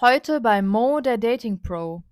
Heute 0.00 0.40
bei 0.40 0.62
Mo, 0.62 1.00
der 1.00 1.18
Dating 1.18 1.60
Pro. 1.60 2.04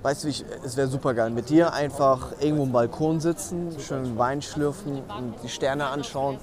Weißt 0.00 0.24
du, 0.24 0.28
ich, 0.28 0.42
es 0.64 0.74
wäre 0.78 0.88
super 0.88 1.12
geil, 1.12 1.28
mit 1.28 1.50
dir 1.50 1.70
einfach 1.74 2.32
irgendwo 2.40 2.62
am 2.62 2.72
Balkon 2.72 3.20
sitzen, 3.20 3.78
schön 3.78 4.16
Wein 4.16 4.40
schlürfen 4.40 5.02
und 5.02 5.34
die 5.42 5.50
Sterne 5.50 5.84
anschauen. 5.84 6.38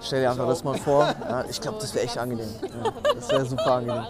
Stell 0.00 0.22
dir 0.22 0.30
einfach 0.32 0.48
das 0.48 0.64
mal 0.64 0.76
vor. 0.76 1.04
Ja, 1.04 1.44
ich 1.48 1.60
glaube, 1.60 1.78
das 1.80 1.94
wäre 1.94 2.06
echt 2.06 2.18
angenehm. 2.18 2.48
Ja, 2.60 2.92
das 3.14 3.28
wäre 3.30 3.44
super 3.44 3.72
angenehm. 3.72 4.04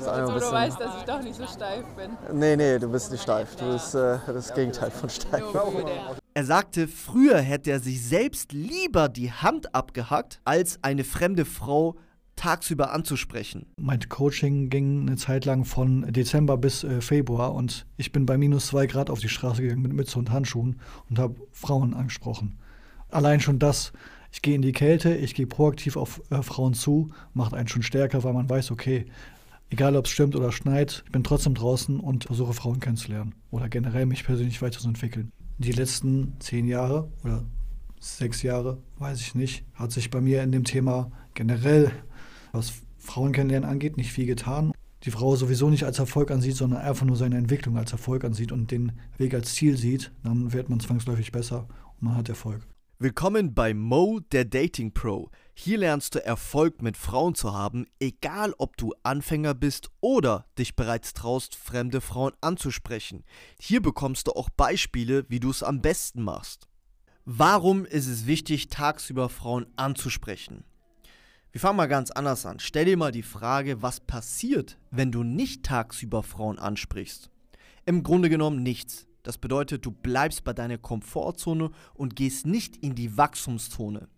So, 0.00 0.10
als 0.10 0.44
du 0.44 0.52
weißt, 0.52 0.80
dass 0.80 0.96
ich 0.98 1.04
doch 1.04 1.22
nicht 1.22 1.36
so 1.36 1.46
steif 1.46 1.84
bin. 1.94 2.10
Nee, 2.36 2.56
nee, 2.56 2.80
du 2.80 2.88
bist 2.88 3.12
nicht 3.12 3.22
steif. 3.22 3.54
Du 3.54 3.72
bist 3.72 3.94
äh, 3.94 4.18
das 4.26 4.52
Gegenteil 4.52 4.90
von 4.90 5.10
steif. 5.10 5.44
Er 6.34 6.44
sagte, 6.44 6.88
früher 6.88 7.38
hätte 7.38 7.70
er 7.70 7.78
sich 7.78 8.04
selbst 8.04 8.52
lieber 8.52 9.08
die 9.08 9.30
Hand 9.30 9.76
abgehackt, 9.76 10.40
als 10.44 10.80
eine 10.82 11.04
fremde 11.04 11.44
Frau 11.44 11.94
tagsüber 12.36 12.92
anzusprechen. 12.92 13.66
Mein 13.78 14.00
Coaching 14.08 14.70
ging 14.70 15.02
eine 15.02 15.16
Zeit 15.16 15.44
lang 15.44 15.64
von 15.64 16.10
Dezember 16.12 16.56
bis 16.56 16.84
äh, 16.84 17.00
Februar 17.00 17.54
und 17.54 17.86
ich 17.96 18.12
bin 18.12 18.26
bei 18.26 18.38
minus 18.38 18.68
zwei 18.68 18.86
Grad 18.86 19.10
auf 19.10 19.20
die 19.20 19.28
Straße 19.28 19.62
gegangen 19.62 19.82
mit 19.82 19.92
Mütze 19.92 20.18
und 20.18 20.30
Handschuhen 20.30 20.80
und 21.08 21.18
habe 21.18 21.36
Frauen 21.52 21.94
angesprochen. 21.94 22.58
Allein 23.10 23.40
schon 23.40 23.58
das, 23.58 23.92
ich 24.32 24.40
gehe 24.40 24.54
in 24.54 24.62
die 24.62 24.72
Kälte, 24.72 25.14
ich 25.14 25.34
gehe 25.34 25.46
proaktiv 25.46 25.96
auf 25.96 26.22
äh, 26.30 26.42
Frauen 26.42 26.74
zu, 26.74 27.10
macht 27.34 27.54
einen 27.54 27.68
schon 27.68 27.82
stärker, 27.82 28.24
weil 28.24 28.32
man 28.32 28.48
weiß, 28.48 28.70
okay, 28.70 29.06
egal 29.70 29.96
ob 29.96 30.06
es 30.06 30.10
stimmt 30.10 30.34
oder 30.34 30.52
schneit, 30.52 31.02
ich 31.06 31.12
bin 31.12 31.24
trotzdem 31.24 31.54
draußen 31.54 32.00
und 32.00 32.24
versuche 32.24 32.54
Frauen 32.54 32.80
kennenzulernen 32.80 33.34
oder 33.50 33.68
generell 33.68 34.06
mich 34.06 34.24
persönlich 34.24 34.62
weiterzuentwickeln. 34.62 35.32
Die 35.58 35.72
letzten 35.72 36.34
zehn 36.40 36.66
Jahre 36.66 37.10
oder 37.22 37.44
sechs 38.00 38.42
Jahre, 38.42 38.78
weiß 38.98 39.20
ich 39.20 39.34
nicht, 39.34 39.64
hat 39.74 39.92
sich 39.92 40.10
bei 40.10 40.20
mir 40.20 40.42
in 40.42 40.50
dem 40.50 40.64
Thema 40.64 41.12
generell 41.34 41.92
was 42.52 42.72
Frauen 42.98 43.32
kennenlernen 43.32 43.68
angeht, 43.68 43.96
nicht 43.96 44.12
viel 44.12 44.26
getan. 44.26 44.72
Die 45.04 45.10
Frau 45.10 45.34
sowieso 45.34 45.68
nicht 45.68 45.84
als 45.84 45.98
Erfolg 45.98 46.30
ansieht, 46.30 46.54
sondern 46.54 46.82
einfach 46.82 47.04
nur 47.04 47.16
seine 47.16 47.36
Entwicklung 47.36 47.76
als 47.76 47.90
Erfolg 47.90 48.24
ansieht 48.24 48.52
und 48.52 48.70
den 48.70 48.92
Weg 49.18 49.34
als 49.34 49.54
Ziel 49.54 49.76
sieht, 49.76 50.12
dann 50.22 50.52
wird 50.52 50.68
man 50.68 50.78
zwangsläufig 50.78 51.32
besser 51.32 51.66
und 51.98 52.02
man 52.02 52.16
hat 52.16 52.28
Erfolg. 52.28 52.66
Willkommen 53.00 53.52
bei 53.52 53.74
Mo, 53.74 54.20
der 54.30 54.44
Dating 54.44 54.94
Pro. 54.94 55.28
Hier 55.54 55.78
lernst 55.78 56.14
du 56.14 56.24
Erfolg 56.24 56.82
mit 56.82 56.96
Frauen 56.96 57.34
zu 57.34 57.52
haben, 57.52 57.86
egal 57.98 58.54
ob 58.58 58.76
du 58.76 58.94
Anfänger 59.02 59.54
bist 59.54 59.90
oder 60.00 60.46
dich 60.56 60.76
bereits 60.76 61.12
traust, 61.12 61.56
fremde 61.56 62.00
Frauen 62.00 62.30
anzusprechen. 62.40 63.24
Hier 63.58 63.82
bekommst 63.82 64.28
du 64.28 64.32
auch 64.32 64.50
Beispiele, 64.50 65.24
wie 65.28 65.40
du 65.40 65.50
es 65.50 65.64
am 65.64 65.80
besten 65.80 66.22
machst. 66.22 66.68
Warum 67.24 67.86
ist 67.86 68.06
es 68.06 68.26
wichtig, 68.26 68.68
tagsüber 68.68 69.28
Frauen 69.28 69.66
anzusprechen? 69.74 70.62
Wir 71.52 71.60
fangen 71.60 71.76
mal 71.76 71.86
ganz 71.86 72.10
anders 72.10 72.46
an. 72.46 72.60
Stell 72.60 72.86
dir 72.86 72.96
mal 72.96 73.12
die 73.12 73.22
Frage, 73.22 73.82
was 73.82 74.00
passiert, 74.00 74.78
wenn 74.90 75.12
du 75.12 75.22
nicht 75.22 75.64
tagsüber 75.64 76.22
Frauen 76.22 76.58
ansprichst? 76.58 77.30
Im 77.84 78.02
Grunde 78.02 78.30
genommen 78.30 78.62
nichts. 78.62 79.06
Das 79.22 79.36
bedeutet, 79.36 79.84
du 79.84 79.90
bleibst 79.90 80.44
bei 80.44 80.54
deiner 80.54 80.78
Komfortzone 80.78 81.70
und 81.92 82.16
gehst 82.16 82.46
nicht 82.46 82.78
in 82.78 82.94
die 82.94 83.18
Wachstumszone. 83.18 84.08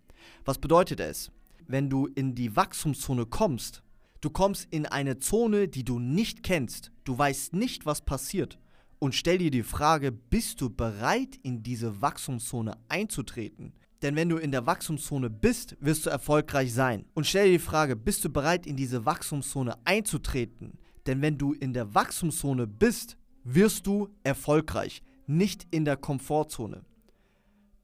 Was 0.44 0.58
bedeutet 0.58 1.00
es? 1.00 1.32
Wenn 1.66 1.90
du 1.90 2.06
in 2.06 2.36
die 2.36 2.54
Wachstumszone 2.54 3.26
kommst, 3.26 3.82
du 4.20 4.30
kommst 4.30 4.68
in 4.70 4.86
eine 4.86 5.18
Zone, 5.18 5.66
die 5.66 5.84
du 5.84 5.98
nicht 5.98 6.44
kennst, 6.44 6.92
du 7.02 7.18
weißt 7.18 7.52
nicht, 7.52 7.84
was 7.84 8.02
passiert. 8.02 8.60
Und 9.00 9.16
stell 9.16 9.38
dir 9.38 9.50
die 9.50 9.64
Frage, 9.64 10.12
bist 10.12 10.60
du 10.60 10.70
bereit, 10.70 11.36
in 11.42 11.64
diese 11.64 12.00
Wachstumszone 12.00 12.76
einzutreten? 12.88 13.72
Denn 14.04 14.16
wenn 14.16 14.28
du 14.28 14.36
in 14.36 14.52
der 14.52 14.66
Wachstumszone 14.66 15.30
bist, 15.30 15.78
wirst 15.80 16.04
du 16.04 16.10
erfolgreich 16.10 16.74
sein. 16.74 17.06
Und 17.14 17.26
stell 17.26 17.46
dir 17.46 17.52
die 17.52 17.58
Frage, 17.58 17.96
bist 17.96 18.22
du 18.22 18.28
bereit, 18.28 18.66
in 18.66 18.76
diese 18.76 19.06
Wachstumszone 19.06 19.78
einzutreten? 19.86 20.76
Denn 21.06 21.22
wenn 21.22 21.38
du 21.38 21.54
in 21.54 21.72
der 21.72 21.94
Wachstumszone 21.94 22.66
bist, 22.66 23.16
wirst 23.44 23.86
du 23.86 24.10
erfolgreich, 24.22 25.02
nicht 25.26 25.66
in 25.70 25.86
der 25.86 25.96
Komfortzone. 25.96 26.84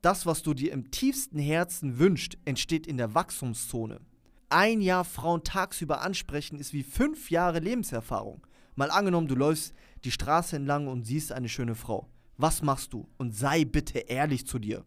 Das, 0.03 0.27
was 0.27 0.43
du 0.43 0.53
dir 0.53 0.73
im 0.73 0.91
tiefsten 0.91 1.39
Herzen 1.39 1.99
wünschst, 1.99 2.37
entsteht 2.45 2.87
in 2.87 2.99
der 2.99 3.15
Wachstumszone. 3.15 4.03
Ein 4.51 4.83
Jahr 4.83 5.07
Frauen 5.07 5.43
tagsüber 5.43 6.03
ansprechen 6.03 6.59
ist 6.59 6.75
wie 6.75 6.83
fünf 6.83 7.31
Jahre 7.31 7.61
Lebenserfahrung. 7.61 8.47
Mal 8.75 8.91
angenommen, 8.91 9.29
du 9.29 9.37
läufst 9.37 9.73
die 10.05 10.11
Straße 10.11 10.57
entlang 10.57 10.87
und 10.87 11.05
siehst 11.05 11.33
eine 11.33 11.49
schöne 11.49 11.75
Frau. 11.75 12.11
Was 12.37 12.61
machst 12.61 12.93
du? 12.93 13.09
Und 13.17 13.35
sei 13.35 13.65
bitte 13.65 14.01
ehrlich 14.01 14.47
zu 14.47 14.59
dir. 14.59 14.85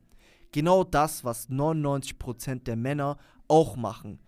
Genau 0.53 0.83
das, 0.83 1.23
was 1.23 1.49
99% 1.49 2.63
der 2.63 2.75
Männer 2.75 3.17
auch 3.47 3.75
machen. 3.75 4.19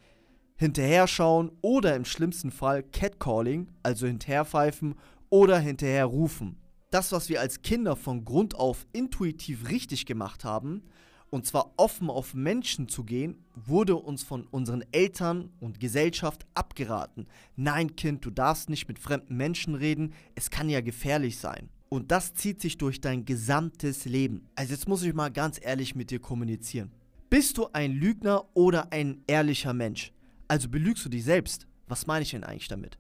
Hinterher 0.57 1.07
schauen 1.07 1.51
oder 1.61 1.95
im 1.95 2.03
schlimmsten 2.03 2.49
Fall 2.49 2.81
Catcalling, 2.81 3.67
also 3.83 4.07
hinterherpfeifen 4.07 4.95
oder 5.29 5.59
hinterher 5.59 6.05
rufen. 6.05 6.57
Das, 6.89 7.11
was 7.11 7.29
wir 7.29 7.41
als 7.41 7.61
Kinder 7.61 7.95
von 7.95 8.25
Grund 8.25 8.55
auf 8.55 8.87
intuitiv 8.91 9.69
richtig 9.69 10.07
gemacht 10.07 10.43
haben, 10.43 10.81
und 11.29 11.45
zwar 11.45 11.73
offen 11.77 12.09
auf 12.09 12.33
Menschen 12.33 12.87
zu 12.87 13.03
gehen, 13.03 13.45
wurde 13.53 13.95
uns 13.95 14.23
von 14.23 14.47
unseren 14.47 14.83
Eltern 14.91 15.51
und 15.59 15.79
Gesellschaft 15.79 16.47
abgeraten. 16.55 17.27
Nein, 17.55 17.95
Kind, 17.95 18.25
du 18.25 18.31
darfst 18.31 18.69
nicht 18.69 18.87
mit 18.87 18.97
fremden 18.97 19.35
Menschen 19.35 19.75
reden, 19.75 20.13
es 20.33 20.49
kann 20.49 20.69
ja 20.69 20.81
gefährlich 20.81 21.37
sein. 21.37 21.69
Und 21.95 22.11
das 22.11 22.33
zieht 22.33 22.59
sich 22.59 22.77
durch 22.77 22.99
dein 22.99 23.23
gesamtes 23.23 24.03
Leben. 24.03 24.49
Also 24.55 24.73
jetzt 24.73 24.87
muss 24.87 25.01
ich 25.03 25.13
mal 25.13 25.31
ganz 25.31 25.59
ehrlich 25.61 25.95
mit 25.95 26.11
dir 26.11 26.19
kommunizieren. 26.19 26.91
Bist 27.29 27.57
du 27.57 27.69
ein 27.71 27.93
Lügner 27.93 28.43
oder 28.53 28.91
ein 28.91 29.23
ehrlicher 29.27 29.73
Mensch? 29.73 30.11
Also 30.49 30.67
belügst 30.67 31.05
du 31.05 31.09
dich 31.09 31.23
selbst. 31.23 31.67
Was 31.87 32.05
meine 32.05 32.23
ich 32.23 32.31
denn 32.31 32.43
eigentlich 32.43 32.67
damit? 32.67 32.97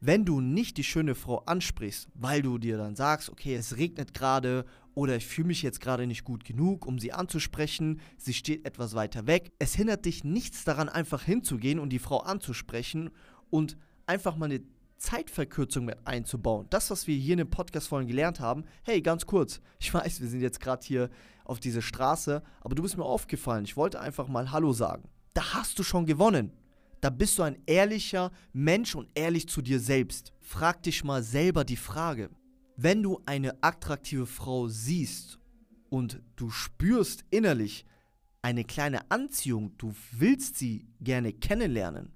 Wenn 0.00 0.24
du 0.24 0.40
nicht 0.40 0.76
die 0.76 0.84
schöne 0.84 1.16
Frau 1.16 1.38
ansprichst, 1.46 2.06
weil 2.14 2.40
du 2.40 2.58
dir 2.58 2.76
dann 2.76 2.94
sagst, 2.94 3.28
okay, 3.28 3.56
es 3.56 3.76
regnet 3.76 4.14
gerade 4.14 4.64
oder 4.94 5.16
ich 5.16 5.26
fühle 5.26 5.48
mich 5.48 5.62
jetzt 5.62 5.80
gerade 5.80 6.06
nicht 6.06 6.22
gut 6.22 6.44
genug, 6.44 6.86
um 6.86 7.00
sie 7.00 7.12
anzusprechen, 7.12 8.00
sie 8.16 8.34
steht 8.34 8.64
etwas 8.64 8.94
weiter 8.94 9.26
weg, 9.26 9.50
es 9.58 9.74
hindert 9.74 10.04
dich 10.04 10.22
nichts 10.22 10.62
daran, 10.62 10.88
einfach 10.88 11.24
hinzugehen 11.24 11.80
und 11.80 11.88
die 11.88 11.98
Frau 11.98 12.18
anzusprechen 12.18 13.10
und 13.50 13.76
einfach 14.06 14.36
mal 14.36 14.44
eine 14.44 14.62
Zeitverkürzung 14.98 15.84
mit 15.84 16.06
einzubauen. 16.06 16.66
Das, 16.70 16.90
was 16.90 17.06
wir 17.06 17.16
hier 17.16 17.34
in 17.34 17.38
den 17.38 17.50
Podcast-Folgen 17.50 18.08
gelernt 18.08 18.40
haben, 18.40 18.64
hey, 18.82 19.00
ganz 19.00 19.26
kurz, 19.26 19.60
ich 19.78 19.92
weiß, 19.94 20.20
wir 20.20 20.28
sind 20.28 20.40
jetzt 20.40 20.60
gerade 20.60 20.86
hier 20.86 21.10
auf 21.44 21.60
dieser 21.60 21.82
Straße, 21.82 22.42
aber 22.60 22.74
du 22.74 22.82
bist 22.82 22.96
mir 22.96 23.04
aufgefallen, 23.04 23.64
ich 23.64 23.76
wollte 23.76 24.00
einfach 24.00 24.28
mal 24.28 24.52
Hallo 24.52 24.72
sagen. 24.72 25.08
Da 25.34 25.54
hast 25.54 25.78
du 25.78 25.82
schon 25.82 26.04
gewonnen. 26.04 26.52
Da 27.00 27.10
bist 27.10 27.38
du 27.38 27.44
ein 27.44 27.56
ehrlicher 27.66 28.32
Mensch 28.52 28.94
und 28.96 29.08
ehrlich 29.14 29.48
zu 29.48 29.62
dir 29.62 29.78
selbst. 29.78 30.32
Frag 30.40 30.82
dich 30.82 31.04
mal 31.04 31.22
selber 31.22 31.64
die 31.64 31.76
Frage, 31.76 32.30
wenn 32.76 33.02
du 33.02 33.20
eine 33.24 33.62
attraktive 33.62 34.26
Frau 34.26 34.68
siehst 34.68 35.38
und 35.90 36.20
du 36.36 36.50
spürst 36.50 37.24
innerlich 37.30 37.86
eine 38.42 38.64
kleine 38.64 39.10
Anziehung, 39.10 39.76
du 39.78 39.94
willst 40.12 40.56
sie 40.56 40.86
gerne 41.00 41.32
kennenlernen 41.32 42.12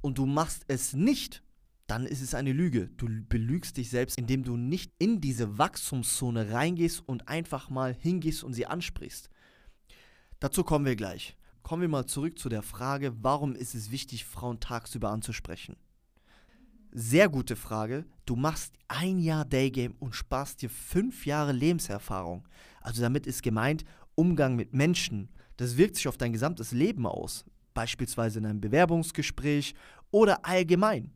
und 0.00 0.18
du 0.18 0.26
machst 0.26 0.64
es 0.68 0.92
nicht, 0.92 1.42
dann 1.86 2.06
ist 2.06 2.20
es 2.20 2.34
eine 2.34 2.52
Lüge. 2.52 2.88
Du 2.96 3.06
belügst 3.28 3.76
dich 3.76 3.90
selbst, 3.90 4.18
indem 4.18 4.42
du 4.42 4.56
nicht 4.56 4.92
in 4.98 5.20
diese 5.20 5.58
Wachstumszone 5.58 6.50
reingehst 6.50 7.02
und 7.06 7.28
einfach 7.28 7.70
mal 7.70 7.94
hingehst 7.94 8.42
und 8.42 8.54
sie 8.54 8.66
ansprichst. 8.66 9.30
Dazu 10.40 10.64
kommen 10.64 10.84
wir 10.84 10.96
gleich. 10.96 11.36
Kommen 11.62 11.82
wir 11.82 11.88
mal 11.88 12.06
zurück 12.06 12.38
zu 12.38 12.48
der 12.48 12.62
Frage, 12.62 13.12
warum 13.22 13.54
ist 13.54 13.74
es 13.74 13.90
wichtig, 13.90 14.24
Frauen 14.24 14.60
tagsüber 14.60 15.10
anzusprechen? 15.10 15.76
Sehr 16.92 17.28
gute 17.28 17.56
Frage. 17.56 18.06
Du 18.24 18.36
machst 18.36 18.74
ein 18.88 19.18
Jahr 19.18 19.44
Daygame 19.44 19.94
und 19.98 20.14
sparst 20.14 20.62
dir 20.62 20.70
fünf 20.70 21.26
Jahre 21.26 21.52
Lebenserfahrung. 21.52 22.46
Also 22.80 23.02
damit 23.02 23.26
ist 23.26 23.42
gemeint 23.42 23.84
Umgang 24.14 24.56
mit 24.56 24.72
Menschen. 24.74 25.28
Das 25.56 25.76
wirkt 25.76 25.96
sich 25.96 26.08
auf 26.08 26.16
dein 26.16 26.32
gesamtes 26.32 26.72
Leben 26.72 27.06
aus. 27.06 27.44
Beispielsweise 27.74 28.38
in 28.38 28.46
einem 28.46 28.60
Bewerbungsgespräch 28.60 29.74
oder 30.10 30.46
allgemein. 30.46 31.12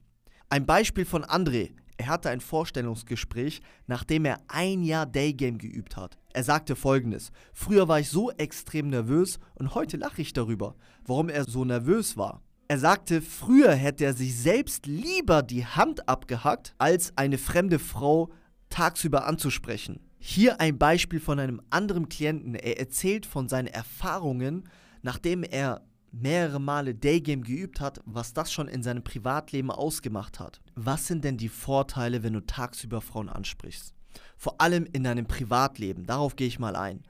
Ein 0.53 0.67
Beispiel 0.67 1.05
von 1.05 1.25
André. 1.25 1.71
Er 1.97 2.09
hatte 2.09 2.29
ein 2.29 2.41
Vorstellungsgespräch, 2.41 3.61
nachdem 3.87 4.25
er 4.25 4.41
ein 4.49 4.83
Jahr 4.83 5.07
Daygame 5.07 5.59
geübt 5.59 5.97
hat. 5.97 6.19
Er 6.33 6.43
sagte 6.43 6.75
folgendes: 6.75 7.31
Früher 7.53 7.87
war 7.87 8.01
ich 8.01 8.09
so 8.09 8.33
extrem 8.33 8.89
nervös 8.89 9.39
und 9.55 9.77
heute 9.77 9.97
lache 9.97 10.23
ich 10.23 10.33
darüber, 10.33 10.75
warum 11.07 11.29
er 11.29 11.45
so 11.45 11.65
nervös 11.65 12.17
war. 12.17 12.43
Er 12.67 12.81
sagte, 12.81 13.23
früher 13.23 13.73
hätte 13.75 14.05
er 14.05 14.13
sich 14.13 14.37
selbst 14.37 14.87
lieber 14.87 15.43
die 15.43 15.67
Hand 15.67 16.09
abgehackt, 16.09 16.75
als 16.79 17.17
eine 17.17 17.39
fremde 17.39 17.79
Frau 17.79 18.33
tagsüber 18.71 19.27
anzusprechen. 19.27 20.01
Hier 20.19 20.61
ein 20.61 20.79
Beispiel 20.79 21.21
von 21.21 21.39
einem 21.39 21.63
anderen 21.71 22.09
Klienten. 22.09 22.57
Er 22.57 22.81
erzählt 22.81 23.25
von 23.25 23.49
seinen 23.49 23.69
Erfahrungen, 23.69 24.69
nachdem 25.03 25.45
er 25.45 25.83
mehrere 26.13 26.61
Male 26.61 26.95
Daygame 26.95 27.43
geübt 27.43 27.81
hat, 27.81 28.01
was 28.05 28.33
das 28.33 28.53
schon 28.53 28.69
in 28.69 28.83
seinem 28.83 29.05
Privatleben 29.05 29.71
ausgemacht 29.71 30.41
hat. 30.41 30.61
Was 30.75 31.07
sind 31.07 31.25
denn 31.25 31.37
die 31.37 31.49
Vorteile, 31.49 32.23
wenn 32.23 32.33
du 32.33 32.41
tagsüber 32.41 33.01
Frauen 33.01 33.29
ansprichst? 33.29 33.95
Vor 34.37 34.61
allem 34.61 34.87
in 34.93 35.05
deinem 35.05 35.27
Privatleben, 35.27 36.07
darauf 36.07 36.37
gehe 36.37 36.49
ich 36.49 36.59
mal 36.59 36.77
ein. 36.77 37.03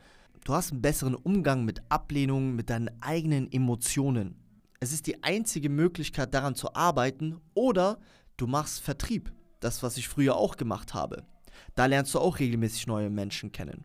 Du 0.44 0.54
hast 0.54 0.72
einen 0.72 0.82
besseren 0.82 1.14
Umgang 1.14 1.64
mit 1.64 1.82
Ablehnung, 1.88 2.54
mit 2.54 2.70
deinen 2.70 2.90
eigenen 3.02 3.50
Emotionen. 3.52 4.36
Es 4.80 4.92
ist 4.92 5.06
die 5.06 5.22
einzige 5.22 5.68
Möglichkeit 5.68 6.32
daran 6.34 6.54
zu 6.54 6.74
arbeiten 6.74 7.38
oder 7.54 7.98
du 8.36 8.46
machst 8.46 8.80
Vertrieb. 8.80 9.32
das, 9.60 9.82
was 9.82 9.98
ich 9.98 10.08
früher 10.08 10.36
auch 10.36 10.56
gemacht 10.56 10.94
habe. 10.94 11.24
Da 11.74 11.86
lernst 11.86 12.14
du 12.14 12.18
auch 12.18 12.38
regelmäßig 12.38 12.86
neue 12.86 13.10
Menschen 13.10 13.52
kennen. 13.52 13.84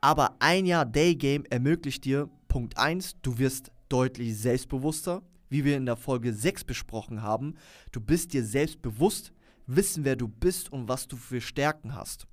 Aber 0.00 0.36
ein 0.38 0.66
Jahr 0.66 0.84
Daygame 0.84 1.50
ermöglicht 1.50 2.04
dir, 2.04 2.28
Punkt 2.46 2.76
1, 2.76 3.16
du 3.22 3.38
wirst 3.38 3.72
deutlich 3.88 4.36
selbstbewusster, 4.36 5.22
wie 5.48 5.64
wir 5.64 5.76
in 5.76 5.86
der 5.86 5.96
Folge 5.96 6.32
6 6.32 6.64
besprochen 6.64 7.22
haben. 7.22 7.54
Du 7.92 8.00
bist 8.00 8.32
dir 8.32 8.44
selbst 8.44 8.82
bewusst, 8.82 9.32
wissen, 9.66 10.04
wer 10.04 10.16
du 10.16 10.28
bist 10.28 10.72
und 10.72 10.88
was 10.88 11.08
du 11.08 11.16
für 11.16 11.40
Stärken 11.40 11.94
hast. 11.94 12.26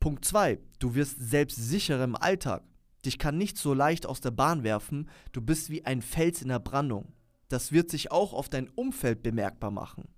Punkt 0.00 0.24
2, 0.24 0.58
du 0.78 0.94
wirst 0.94 1.18
selbstsicherer 1.18 2.04
im 2.04 2.16
Alltag. 2.16 2.62
Dich 3.04 3.18
kann 3.18 3.38
nicht 3.38 3.56
so 3.56 3.74
leicht 3.74 4.06
aus 4.06 4.20
der 4.20 4.30
Bahn 4.30 4.64
werfen, 4.64 5.08
du 5.32 5.40
bist 5.40 5.70
wie 5.70 5.84
ein 5.84 6.02
Fels 6.02 6.42
in 6.42 6.48
der 6.48 6.58
Brandung. 6.58 7.12
Das 7.48 7.72
wird 7.72 7.90
sich 7.90 8.10
auch 8.10 8.32
auf 8.32 8.48
dein 8.48 8.68
Umfeld 8.70 9.22
bemerkbar 9.22 9.70
machen. 9.70 10.08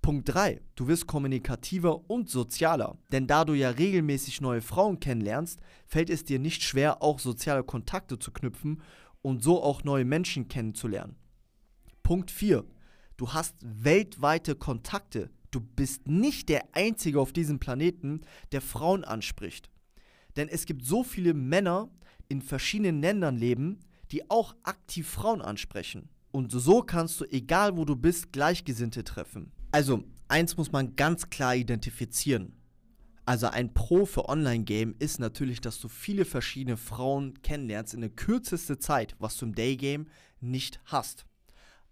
Punkt 0.00 0.28
3. 0.32 0.60
Du 0.74 0.86
wirst 0.86 1.06
kommunikativer 1.06 2.08
und 2.08 2.30
sozialer, 2.30 2.96
denn 3.12 3.26
da 3.26 3.44
du 3.44 3.52
ja 3.52 3.70
regelmäßig 3.70 4.40
neue 4.40 4.62
Frauen 4.62 5.00
kennenlernst, 5.00 5.60
fällt 5.86 6.08
es 6.08 6.24
dir 6.24 6.38
nicht 6.38 6.62
schwer, 6.62 7.02
auch 7.02 7.18
soziale 7.18 7.64
Kontakte 7.64 8.18
zu 8.18 8.30
knüpfen 8.30 8.80
und 9.22 9.42
so 9.42 9.62
auch 9.62 9.84
neue 9.84 10.04
Menschen 10.04 10.48
kennenzulernen. 10.48 11.16
Punkt 12.02 12.30
4. 12.30 12.64
Du 13.16 13.32
hast 13.32 13.56
weltweite 13.60 14.54
Kontakte. 14.54 15.30
Du 15.50 15.60
bist 15.60 16.06
nicht 16.06 16.48
der 16.48 16.68
Einzige 16.72 17.20
auf 17.20 17.32
diesem 17.32 17.58
Planeten, 17.58 18.20
der 18.52 18.60
Frauen 18.60 19.04
anspricht. 19.04 19.70
Denn 20.36 20.48
es 20.48 20.66
gibt 20.66 20.84
so 20.84 21.02
viele 21.02 21.34
Männer 21.34 21.90
in 22.28 22.42
verschiedenen 22.42 23.00
Ländern 23.00 23.36
leben, 23.36 23.80
die 24.12 24.30
auch 24.30 24.54
aktiv 24.62 25.08
Frauen 25.08 25.42
ansprechen. 25.42 26.08
Und 26.30 26.52
so 26.52 26.82
kannst 26.82 27.20
du, 27.20 27.24
egal 27.24 27.76
wo 27.76 27.84
du 27.84 27.96
bist, 27.96 28.32
Gleichgesinnte 28.32 29.04
treffen. 29.04 29.52
Also, 29.72 30.04
eins 30.28 30.56
muss 30.56 30.72
man 30.72 30.94
ganz 30.96 31.30
klar 31.30 31.56
identifizieren. 31.56 32.57
Also 33.28 33.48
ein 33.48 33.74
Pro 33.74 34.06
für 34.06 34.26
Online-Game 34.26 34.94
ist 35.00 35.20
natürlich, 35.20 35.60
dass 35.60 35.78
du 35.78 35.88
viele 35.88 36.24
verschiedene 36.24 36.78
Frauen 36.78 37.34
kennenlernst 37.42 37.92
in 37.92 38.00
der 38.00 38.08
kürzesten 38.08 38.80
Zeit, 38.80 39.16
was 39.18 39.36
du 39.36 39.44
im 39.44 39.54
Daygame 39.54 40.06
nicht 40.40 40.80
hast. 40.86 41.26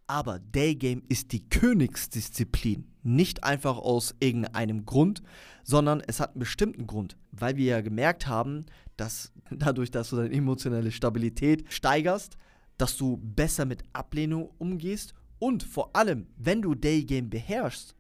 Aber 0.06 0.38
Daygame 0.38 1.02
ist 1.10 1.32
die 1.32 1.46
Königsdisziplin. 1.46 2.90
Nicht 3.02 3.44
einfach 3.44 3.76
aus 3.76 4.14
irgendeinem 4.18 4.86
Grund, 4.86 5.22
sondern 5.62 6.00
es 6.00 6.20
hat 6.20 6.30
einen 6.30 6.38
bestimmten 6.38 6.86
Grund. 6.86 7.18
Weil 7.32 7.58
wir 7.58 7.66
ja 7.66 7.80
gemerkt 7.82 8.26
haben, 8.26 8.64
dass 8.96 9.30
dadurch, 9.50 9.90
dass 9.90 10.08
du 10.08 10.16
deine 10.16 10.32
emotionale 10.32 10.90
Stabilität 10.90 11.70
steigerst, 11.70 12.38
dass 12.78 12.96
du 12.96 13.18
besser 13.18 13.66
mit 13.66 13.84
Ablehnung 13.92 14.48
umgehst 14.56 15.12
und 15.38 15.64
vor 15.64 15.94
allem, 15.94 16.28
wenn 16.38 16.62
du 16.62 16.74
Daygame 16.74 17.28
beherrschst, 17.28 17.94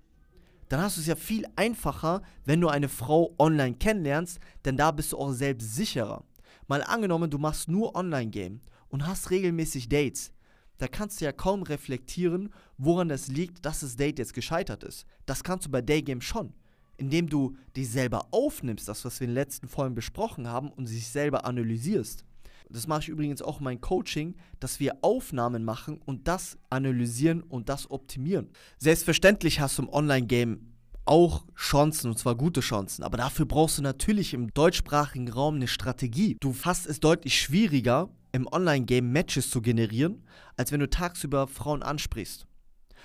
dann 0.68 0.80
hast 0.80 0.96
du 0.96 1.00
es 1.00 1.06
ja 1.06 1.16
viel 1.16 1.46
einfacher, 1.56 2.22
wenn 2.44 2.60
du 2.60 2.68
eine 2.68 2.88
Frau 2.88 3.34
online 3.38 3.76
kennenlernst, 3.76 4.40
denn 4.64 4.76
da 4.76 4.90
bist 4.90 5.12
du 5.12 5.18
auch 5.18 5.32
selbst 5.32 5.74
sicherer. 5.74 6.24
Mal 6.66 6.82
angenommen, 6.82 7.30
du 7.30 7.38
machst 7.38 7.68
nur 7.68 7.94
Online-Game 7.94 8.60
und 8.88 9.06
hast 9.06 9.30
regelmäßig 9.30 9.88
Dates, 9.88 10.32
da 10.78 10.88
kannst 10.88 11.20
du 11.20 11.24
ja 11.24 11.32
kaum 11.32 11.62
reflektieren, 11.62 12.52
woran 12.76 13.08
das 13.08 13.28
liegt, 13.28 13.64
dass 13.64 13.80
das 13.80 13.96
Date 13.96 14.18
jetzt 14.18 14.34
gescheitert 14.34 14.84
ist. 14.84 15.06
Das 15.24 15.42
kannst 15.42 15.66
du 15.66 15.70
bei 15.70 15.80
Daygame 15.80 16.20
schon, 16.20 16.52
indem 16.98 17.28
du 17.28 17.56
dich 17.76 17.90
selber 17.90 18.28
aufnimmst, 18.30 18.88
das, 18.88 19.04
was 19.04 19.20
wir 19.20 19.26
in 19.26 19.30
den 19.30 19.36
letzten 19.36 19.68
Folgen 19.68 19.94
besprochen 19.94 20.48
haben, 20.48 20.70
und 20.70 20.86
sich 20.86 21.08
selber 21.08 21.46
analysierst 21.46 22.24
das 22.68 22.86
mache 22.86 23.02
ich 23.02 23.08
übrigens 23.08 23.42
auch 23.42 23.58
in 23.58 23.64
meinem 23.64 23.80
Coaching, 23.80 24.36
dass 24.60 24.80
wir 24.80 24.98
Aufnahmen 25.02 25.64
machen 25.64 26.00
und 26.04 26.28
das 26.28 26.58
analysieren 26.70 27.42
und 27.42 27.68
das 27.68 27.90
optimieren. 27.90 28.50
Selbstverständlich 28.78 29.60
hast 29.60 29.78
du 29.78 29.82
im 29.82 29.88
Online-Game 29.88 30.72
auch 31.04 31.44
Chancen 31.54 32.10
und 32.10 32.18
zwar 32.18 32.34
gute 32.34 32.60
Chancen, 32.60 33.04
aber 33.04 33.16
dafür 33.16 33.46
brauchst 33.46 33.78
du 33.78 33.82
natürlich 33.82 34.34
im 34.34 34.52
deutschsprachigen 34.52 35.30
Raum 35.30 35.56
eine 35.56 35.68
Strategie. 35.68 36.36
Du 36.40 36.54
hast 36.64 36.86
es 36.86 36.98
deutlich 36.98 37.40
schwieriger, 37.40 38.10
im 38.32 38.46
Online-Game 38.50 39.12
Matches 39.12 39.48
zu 39.48 39.62
generieren, 39.62 40.24
als 40.56 40.72
wenn 40.72 40.80
du 40.80 40.90
tagsüber 40.90 41.46
Frauen 41.46 41.82
ansprichst. 41.82 42.46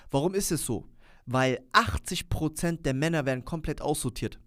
Warum 0.10 0.34
ist 0.34 0.52
es 0.52 0.66
so? 0.66 0.88
Weil 1.26 1.62
80% 1.72 2.82
der 2.82 2.94
Männer 2.94 3.26
werden 3.26 3.46
komplett 3.46 3.82
aussortiert. 3.82 4.40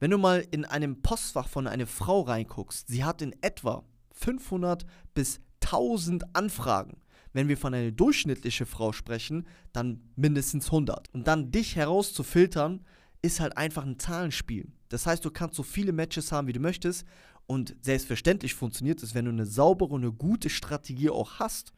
Wenn 0.00 0.10
du 0.10 0.18
mal 0.18 0.44
in 0.50 0.64
einem 0.64 1.00
Postfach 1.00 1.48
von 1.48 1.66
einer 1.66 1.86
Frau 1.86 2.22
reinguckst, 2.22 2.88
sie 2.88 3.04
hat 3.04 3.22
in 3.22 3.34
etwa 3.40 3.84
500 4.22 4.84
bis 5.14 5.40
1000 5.62 6.34
Anfragen. 6.34 6.98
Wenn 7.32 7.48
wir 7.48 7.56
von 7.56 7.72
einer 7.72 7.90
durchschnittlichen 7.90 8.66
Frau 8.66 8.92
sprechen, 8.92 9.46
dann 9.72 10.00
mindestens 10.16 10.66
100. 10.66 11.08
Und 11.14 11.26
dann 11.26 11.50
dich 11.50 11.76
herauszufiltern, 11.76 12.84
ist 13.22 13.40
halt 13.40 13.56
einfach 13.56 13.84
ein 13.84 13.98
Zahlenspiel. 13.98 14.68
Das 14.88 15.06
heißt, 15.06 15.24
du 15.24 15.30
kannst 15.30 15.56
so 15.56 15.62
viele 15.62 15.92
Matches 15.92 16.32
haben, 16.32 16.48
wie 16.48 16.52
du 16.52 16.60
möchtest. 16.60 17.06
Und 17.46 17.74
selbstverständlich 17.80 18.54
funktioniert 18.54 19.02
es, 19.02 19.14
wenn 19.14 19.24
du 19.24 19.30
eine 19.30 19.46
saubere 19.46 19.94
und 19.94 20.02
eine 20.02 20.12
gute 20.12 20.50
Strategie 20.50 21.10
auch 21.10 21.38
hast, 21.38 21.72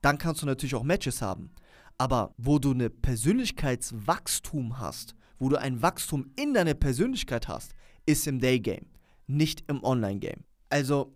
dann 0.00 0.18
kannst 0.18 0.42
du 0.42 0.46
natürlich 0.46 0.74
auch 0.74 0.82
Matches 0.82 1.20
haben. 1.20 1.50
Aber 1.98 2.34
wo 2.36 2.58
du 2.58 2.72
eine 2.72 2.90
Persönlichkeitswachstum 2.90 4.78
hast, 4.78 5.14
wo 5.38 5.48
du 5.48 5.56
ein 5.56 5.82
Wachstum 5.82 6.30
in 6.36 6.54
deiner 6.54 6.74
Persönlichkeit 6.74 7.48
hast, 7.48 7.74
ist 8.06 8.26
im 8.26 8.40
Daygame, 8.40 8.86
nicht 9.26 9.64
im 9.68 9.82
Online-Game. 9.82 10.44
Also 10.70 11.14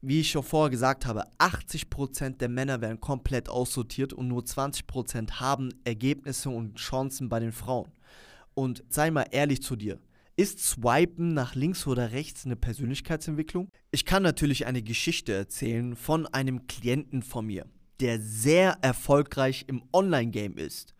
wie 0.00 0.20
ich 0.20 0.30
schon 0.30 0.42
vorher 0.42 0.70
gesagt 0.70 1.06
habe, 1.06 1.24
80% 1.38 2.38
der 2.38 2.48
Männer 2.48 2.80
werden 2.80 3.00
komplett 3.00 3.48
aussortiert 3.48 4.12
und 4.12 4.28
nur 4.28 4.42
20% 4.42 5.32
haben 5.40 5.70
Ergebnisse 5.84 6.50
und 6.50 6.76
Chancen 6.76 7.28
bei 7.28 7.40
den 7.40 7.52
Frauen. 7.52 7.90
Und 8.54 8.84
sei 8.88 9.10
mal 9.10 9.26
ehrlich 9.30 9.62
zu 9.62 9.76
dir. 9.76 9.98
Ist 10.38 10.60
Swipen 10.60 11.32
nach 11.32 11.54
links 11.54 11.86
oder 11.86 12.12
rechts 12.12 12.44
eine 12.44 12.56
Persönlichkeitsentwicklung? 12.56 13.70
Ich 13.90 14.04
kann 14.04 14.22
natürlich 14.22 14.66
eine 14.66 14.82
Geschichte 14.82 15.32
erzählen 15.32 15.96
von 15.96 16.26
einem 16.26 16.66
Klienten 16.66 17.22
von 17.22 17.46
mir, 17.46 17.64
der 18.00 18.20
sehr 18.20 18.76
erfolgreich 18.82 19.64
im 19.66 19.82
Online-Game 19.94 20.58
ist. 20.58 20.94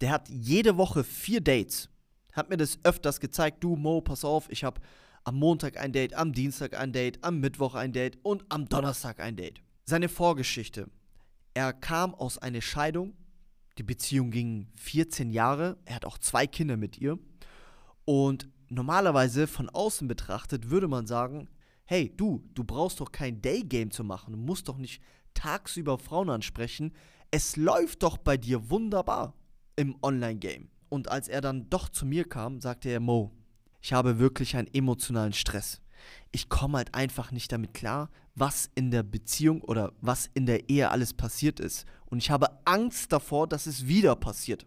Der 0.00 0.10
hat 0.10 0.28
jede 0.28 0.76
Woche 0.76 1.04
vier 1.04 1.40
Dates. 1.40 1.88
Hat 2.32 2.50
mir 2.50 2.56
das 2.56 2.80
öfters 2.82 3.20
gezeigt. 3.20 3.62
Du, 3.62 3.76
Mo, 3.76 4.00
pass 4.00 4.24
auf, 4.24 4.50
ich 4.50 4.64
habe 4.64 4.80
am 5.24 5.36
Montag 5.36 5.78
ein 5.78 5.92
Date, 5.92 6.14
am 6.14 6.32
Dienstag 6.32 6.78
ein 6.78 6.92
Date, 6.92 7.22
am 7.22 7.40
Mittwoch 7.40 7.74
ein 7.74 7.92
Date 7.92 8.18
und 8.22 8.44
am 8.48 8.68
Donnerstag 8.68 9.20
ein 9.20 9.36
Date. 9.36 9.62
Seine 9.84 10.08
Vorgeschichte. 10.08 10.88
Er 11.54 11.72
kam 11.72 12.14
aus 12.14 12.38
einer 12.38 12.60
Scheidung. 12.60 13.14
Die 13.78 13.82
Beziehung 13.82 14.30
ging 14.30 14.68
14 14.76 15.30
Jahre. 15.30 15.78
Er 15.84 15.96
hat 15.96 16.04
auch 16.04 16.18
zwei 16.18 16.46
Kinder 16.46 16.76
mit 16.76 16.98
ihr. 16.98 17.18
Und 18.04 18.48
normalerweise 18.68 19.46
von 19.46 19.68
außen 19.68 20.08
betrachtet 20.08 20.70
würde 20.70 20.88
man 20.88 21.06
sagen, 21.06 21.48
hey 21.84 22.14
du, 22.16 22.42
du 22.54 22.64
brauchst 22.64 23.00
doch 23.00 23.12
kein 23.12 23.42
Daygame 23.42 23.90
zu 23.90 24.04
machen. 24.04 24.32
Du 24.32 24.38
musst 24.38 24.68
doch 24.68 24.78
nicht 24.78 25.02
tagsüber 25.34 25.98
Frauen 25.98 26.30
ansprechen. 26.30 26.92
Es 27.30 27.56
läuft 27.56 28.02
doch 28.02 28.16
bei 28.16 28.36
dir 28.36 28.70
wunderbar 28.70 29.34
im 29.76 29.96
Online-Game. 30.02 30.68
Und 30.88 31.08
als 31.08 31.28
er 31.28 31.40
dann 31.40 31.70
doch 31.70 31.88
zu 31.88 32.04
mir 32.04 32.28
kam, 32.28 32.60
sagte 32.60 32.88
er, 32.88 33.00
Mo, 33.00 33.32
ich 33.80 33.92
habe 33.92 34.18
wirklich 34.18 34.56
einen 34.56 34.72
emotionalen 34.72 35.32
Stress. 35.32 35.80
Ich 36.32 36.48
komme 36.48 36.78
halt 36.78 36.94
einfach 36.94 37.32
nicht 37.32 37.52
damit 37.52 37.74
klar, 37.74 38.10
was 38.34 38.70
in 38.74 38.90
der 38.90 39.02
Beziehung 39.02 39.62
oder 39.62 39.92
was 40.00 40.30
in 40.34 40.46
der 40.46 40.68
Ehe 40.68 40.90
alles 40.90 41.14
passiert 41.14 41.60
ist. 41.60 41.84
Und 42.06 42.18
ich 42.18 42.30
habe 42.30 42.48
Angst 42.64 43.12
davor, 43.12 43.46
dass 43.46 43.66
es 43.66 43.86
wieder 43.86 44.16
passiert. 44.16 44.66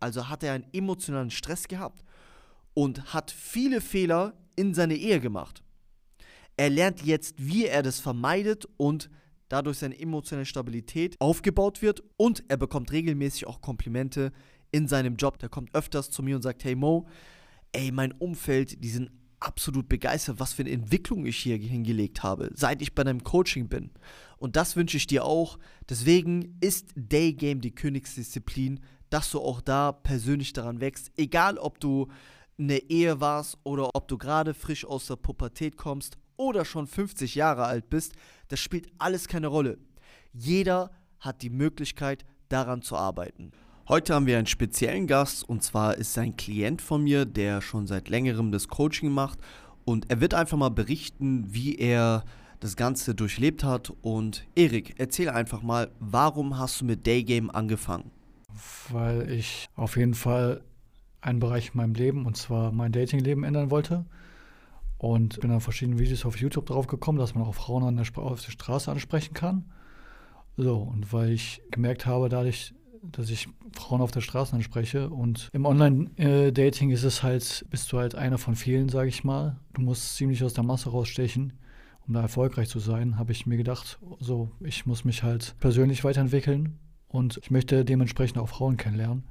Also 0.00 0.28
hat 0.28 0.42
er 0.42 0.54
einen 0.54 0.66
emotionalen 0.72 1.30
Stress 1.30 1.68
gehabt 1.68 2.04
und 2.74 3.14
hat 3.14 3.30
viele 3.30 3.80
Fehler 3.80 4.34
in 4.56 4.74
seine 4.74 4.96
Ehe 4.96 5.20
gemacht. 5.20 5.62
Er 6.56 6.70
lernt 6.70 7.02
jetzt, 7.02 7.34
wie 7.38 7.66
er 7.66 7.82
das 7.82 8.00
vermeidet 8.00 8.66
und 8.76 9.10
dadurch 9.48 9.78
seine 9.78 9.98
emotionale 9.98 10.46
Stabilität 10.46 11.16
aufgebaut 11.20 11.82
wird 11.82 12.02
und 12.16 12.44
er 12.48 12.56
bekommt 12.56 12.92
regelmäßig 12.92 13.46
auch 13.46 13.60
Komplimente 13.60 14.32
in 14.72 14.88
seinem 14.88 15.16
Job. 15.16 15.38
Der 15.38 15.48
kommt 15.48 15.74
öfters 15.74 16.10
zu 16.10 16.22
mir 16.22 16.36
und 16.36 16.42
sagt, 16.42 16.64
hey 16.64 16.74
Mo, 16.74 17.06
ey, 17.74 17.92
mein 17.92 18.12
Umfeld, 18.12 18.82
die 18.82 18.88
sind 18.88 19.10
absolut 19.40 19.88
begeistert, 19.88 20.40
was 20.40 20.54
für 20.54 20.62
eine 20.62 20.70
Entwicklung 20.70 21.26
ich 21.26 21.36
hier 21.36 21.58
hingelegt 21.58 22.22
habe, 22.22 22.50
seit 22.54 22.80
ich 22.80 22.94
bei 22.94 23.04
deinem 23.04 23.22
Coaching 23.22 23.68
bin. 23.68 23.90
Und 24.38 24.56
das 24.56 24.76
wünsche 24.76 24.96
ich 24.96 25.06
dir 25.06 25.24
auch. 25.24 25.58
Deswegen 25.88 26.56
ist 26.60 26.88
Daygame 26.96 27.60
die 27.60 27.74
Königsdisziplin, 27.74 28.80
dass 29.10 29.30
du 29.30 29.40
auch 29.40 29.60
da 29.60 29.92
persönlich 29.92 30.52
daran 30.52 30.80
wächst. 30.80 31.12
Egal, 31.16 31.58
ob 31.58 31.78
du 31.78 32.08
eine 32.58 32.78
Ehe 32.78 33.20
warst 33.20 33.58
oder 33.64 33.90
ob 33.94 34.08
du 34.08 34.16
gerade 34.16 34.54
frisch 34.54 34.84
aus 34.84 35.06
der 35.06 35.16
Pubertät 35.16 35.76
kommst 35.76 36.16
oder 36.36 36.64
schon 36.64 36.86
50 36.86 37.34
Jahre 37.34 37.64
alt 37.64 37.90
bist, 37.90 38.14
das 38.48 38.60
spielt 38.60 38.88
alles 38.98 39.28
keine 39.28 39.48
Rolle. 39.48 39.78
Jeder 40.32 40.90
hat 41.20 41.42
die 41.42 41.50
Möglichkeit, 41.50 42.24
daran 42.48 42.82
zu 42.82 42.96
arbeiten. 42.96 43.52
Heute 43.86 44.14
haben 44.14 44.26
wir 44.26 44.38
einen 44.38 44.46
speziellen 44.46 45.06
Gast 45.06 45.46
und 45.46 45.62
zwar 45.62 45.96
ist 45.96 46.16
ein 46.16 46.36
Klient 46.36 46.80
von 46.80 47.04
mir, 47.04 47.26
der 47.26 47.60
schon 47.60 47.86
seit 47.86 48.08
längerem 48.08 48.50
das 48.50 48.68
Coaching 48.68 49.10
macht 49.10 49.38
und 49.84 50.10
er 50.10 50.22
wird 50.22 50.32
einfach 50.32 50.56
mal 50.56 50.70
berichten, 50.70 51.52
wie 51.52 51.76
er 51.76 52.24
das 52.60 52.76
Ganze 52.76 53.14
durchlebt 53.14 53.62
hat. 53.62 53.92
Und 54.00 54.46
Erik, 54.54 54.94
erzähl 54.96 55.28
einfach 55.28 55.62
mal, 55.62 55.90
warum 56.00 56.58
hast 56.58 56.80
du 56.80 56.86
mit 56.86 57.06
Daygame 57.06 57.54
angefangen? 57.54 58.10
Weil 58.88 59.30
ich 59.30 59.68
auf 59.76 59.98
jeden 59.98 60.14
Fall 60.14 60.62
einen 61.20 61.40
Bereich 61.40 61.72
in 61.74 61.76
meinem 61.76 61.94
Leben, 61.94 62.24
und 62.24 62.38
zwar 62.38 62.72
mein 62.72 62.90
Datingleben 62.90 63.44
ändern 63.44 63.70
wollte. 63.70 64.06
Und 64.96 65.40
bin 65.40 65.50
dann 65.50 65.60
verschiedene 65.60 65.98
Videos 65.98 66.24
auf 66.24 66.38
YouTube 66.38 66.64
drauf 66.64 66.86
gekommen, 66.86 67.18
dass 67.18 67.34
man 67.34 67.44
auch 67.44 67.54
Frauen 67.54 67.84
an 67.84 67.96
der, 67.96 68.06
auf 68.16 68.42
der 68.42 68.52
Straße 68.52 68.90
ansprechen 68.90 69.34
kann. 69.34 69.66
So, 70.56 70.78
und 70.78 71.12
weil 71.12 71.32
ich 71.32 71.60
gemerkt 71.70 72.06
habe, 72.06 72.30
dadurch, 72.30 72.72
dass 73.12 73.30
ich 73.30 73.48
Frauen 73.72 74.00
auf 74.00 74.10
der 74.10 74.20
Straße 74.20 74.54
anspreche 74.54 75.10
und 75.10 75.48
im 75.52 75.66
Online-Dating 75.66 76.90
ist 76.90 77.04
es 77.04 77.22
halt, 77.22 77.64
bist 77.70 77.92
du 77.92 77.98
halt 77.98 78.14
einer 78.14 78.38
von 78.38 78.56
vielen, 78.56 78.88
sage 78.88 79.08
ich 79.08 79.24
mal. 79.24 79.56
Du 79.72 79.82
musst 79.82 80.16
ziemlich 80.16 80.42
aus 80.44 80.54
der 80.54 80.64
Masse 80.64 80.90
rausstechen, 80.90 81.52
um 82.06 82.14
da 82.14 82.22
erfolgreich 82.22 82.68
zu 82.68 82.78
sein, 82.78 83.18
habe 83.18 83.32
ich 83.32 83.46
mir 83.46 83.56
gedacht, 83.56 83.98
so, 84.20 84.50
ich 84.60 84.86
muss 84.86 85.04
mich 85.04 85.22
halt 85.22 85.54
persönlich 85.60 86.04
weiterentwickeln 86.04 86.78
und 87.08 87.38
ich 87.42 87.50
möchte 87.50 87.84
dementsprechend 87.84 88.38
auch 88.38 88.48
Frauen 88.48 88.76
kennenlernen. 88.76 89.24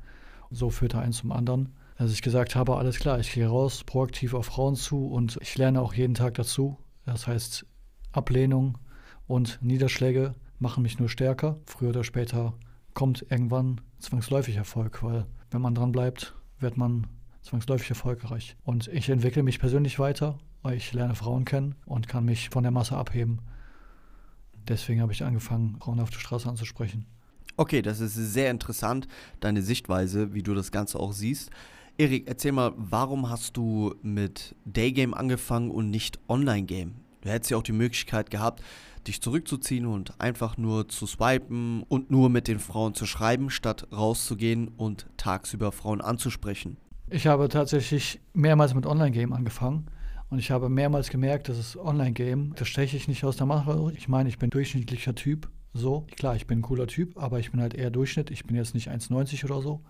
So 0.51 0.69
führte 0.69 0.99
eins 0.99 1.17
zum 1.17 1.31
anderen. 1.31 1.73
Also 1.95 2.13
ich 2.13 2.21
gesagt 2.21 2.55
habe, 2.55 2.77
alles 2.77 2.97
klar, 2.97 3.19
ich 3.19 3.31
gehe 3.31 3.47
raus, 3.47 3.83
proaktiv 3.83 4.33
auf 4.33 4.47
Frauen 4.47 4.75
zu 4.75 5.07
und 5.07 5.37
ich 5.41 5.57
lerne 5.57 5.81
auch 5.81 5.93
jeden 5.93 6.15
Tag 6.15 6.35
dazu. 6.35 6.77
Das 7.05 7.27
heißt, 7.27 7.65
Ablehnung 8.11 8.77
und 9.27 9.59
Niederschläge 9.61 10.33
machen 10.59 10.83
mich 10.83 10.99
nur 10.99 11.09
stärker. 11.09 11.59
Früher 11.65 11.89
oder 11.89 12.03
später 12.03 12.53
kommt 12.93 13.25
irgendwann 13.29 13.81
zwangsläufig 13.99 14.55
Erfolg, 14.55 15.03
weil 15.03 15.25
wenn 15.51 15.61
man 15.61 15.75
dran 15.75 15.91
bleibt, 15.91 16.35
wird 16.59 16.77
man 16.77 17.07
zwangsläufig 17.41 17.89
erfolgreich. 17.89 18.55
Und 18.63 18.87
ich 18.87 19.09
entwickle 19.09 19.43
mich 19.43 19.59
persönlich 19.59 19.99
weiter, 19.99 20.37
weil 20.61 20.77
ich 20.77 20.93
lerne 20.93 21.15
Frauen 21.15 21.45
kennen 21.45 21.75
und 21.85 22.07
kann 22.07 22.25
mich 22.25 22.49
von 22.49 22.63
der 22.63 22.71
Masse 22.71 22.95
abheben. 22.95 23.39
Deswegen 24.67 25.01
habe 25.01 25.11
ich 25.11 25.23
angefangen, 25.23 25.77
Frauen 25.79 25.99
auf 25.99 26.09
der 26.09 26.19
Straße 26.19 26.47
anzusprechen. 26.47 27.05
Okay, 27.57 27.81
das 27.81 27.99
ist 27.99 28.15
sehr 28.15 28.49
interessant, 28.49 29.07
deine 29.39 29.61
Sichtweise, 29.61 30.33
wie 30.33 30.41
du 30.41 30.55
das 30.55 30.71
Ganze 30.71 30.99
auch 30.99 31.13
siehst. 31.13 31.51
Erik, 31.97 32.27
erzähl 32.27 32.51
mal, 32.51 32.73
warum 32.75 33.29
hast 33.29 33.55
du 33.55 33.93
mit 34.01 34.55
Daygame 34.65 35.15
angefangen 35.15 35.69
und 35.69 35.91
nicht 35.91 36.17
Online-Game? 36.27 36.95
Du 37.21 37.29
hättest 37.29 37.51
ja 37.51 37.57
auch 37.57 37.63
die 37.63 37.71
Möglichkeit 37.71 38.31
gehabt, 38.31 38.63
dich 39.07 39.21
zurückzuziehen 39.21 39.85
und 39.85 40.19
einfach 40.19 40.57
nur 40.57 40.87
zu 40.89 41.05
swipen 41.05 41.83
und 41.83 42.11
nur 42.11 42.29
mit 42.29 42.47
den 42.47 42.59
Frauen 42.59 42.93
zu 42.93 43.05
schreiben, 43.05 43.49
statt 43.49 43.87
rauszugehen 43.91 44.69
und 44.69 45.07
tagsüber 45.17 45.71
Frauen 45.71 46.01
anzusprechen. 46.01 46.77
Ich 47.09 47.27
habe 47.27 47.49
tatsächlich 47.49 48.19
mehrmals 48.33 48.73
mit 48.73 48.85
Online-Game 48.85 49.33
angefangen 49.33 49.87
und 50.29 50.39
ich 50.39 50.51
habe 50.51 50.69
mehrmals 50.69 51.09
gemerkt, 51.09 51.49
dass 51.49 51.57
es 51.57 51.77
Online-Game, 51.77 52.55
das 52.55 52.67
steche 52.67 52.97
ich 52.97 53.07
nicht 53.07 53.23
aus 53.23 53.37
der 53.37 53.45
Mache. 53.45 53.91
Ich 53.95 54.07
meine, 54.07 54.29
ich 54.29 54.39
bin 54.39 54.49
durchschnittlicher 54.49 55.15
Typ 55.15 55.49
so, 55.73 56.05
klar, 56.15 56.35
ich 56.35 56.45
bin 56.45 56.59
ein 56.59 56.61
cooler 56.61 56.85
Typ, 56.85 57.17
aber 57.17 57.39
ich 57.39 57.51
bin 57.51 57.59
halt 57.59 57.73
eher 57.73 57.89
Durchschnitt. 57.89 58.29
Ich 58.29 58.45
bin 58.45 58.55
jetzt 58.55 58.75
nicht 58.75 58.89
1,90 58.91 59.43
oder 59.45 59.61
so. 59.61 59.81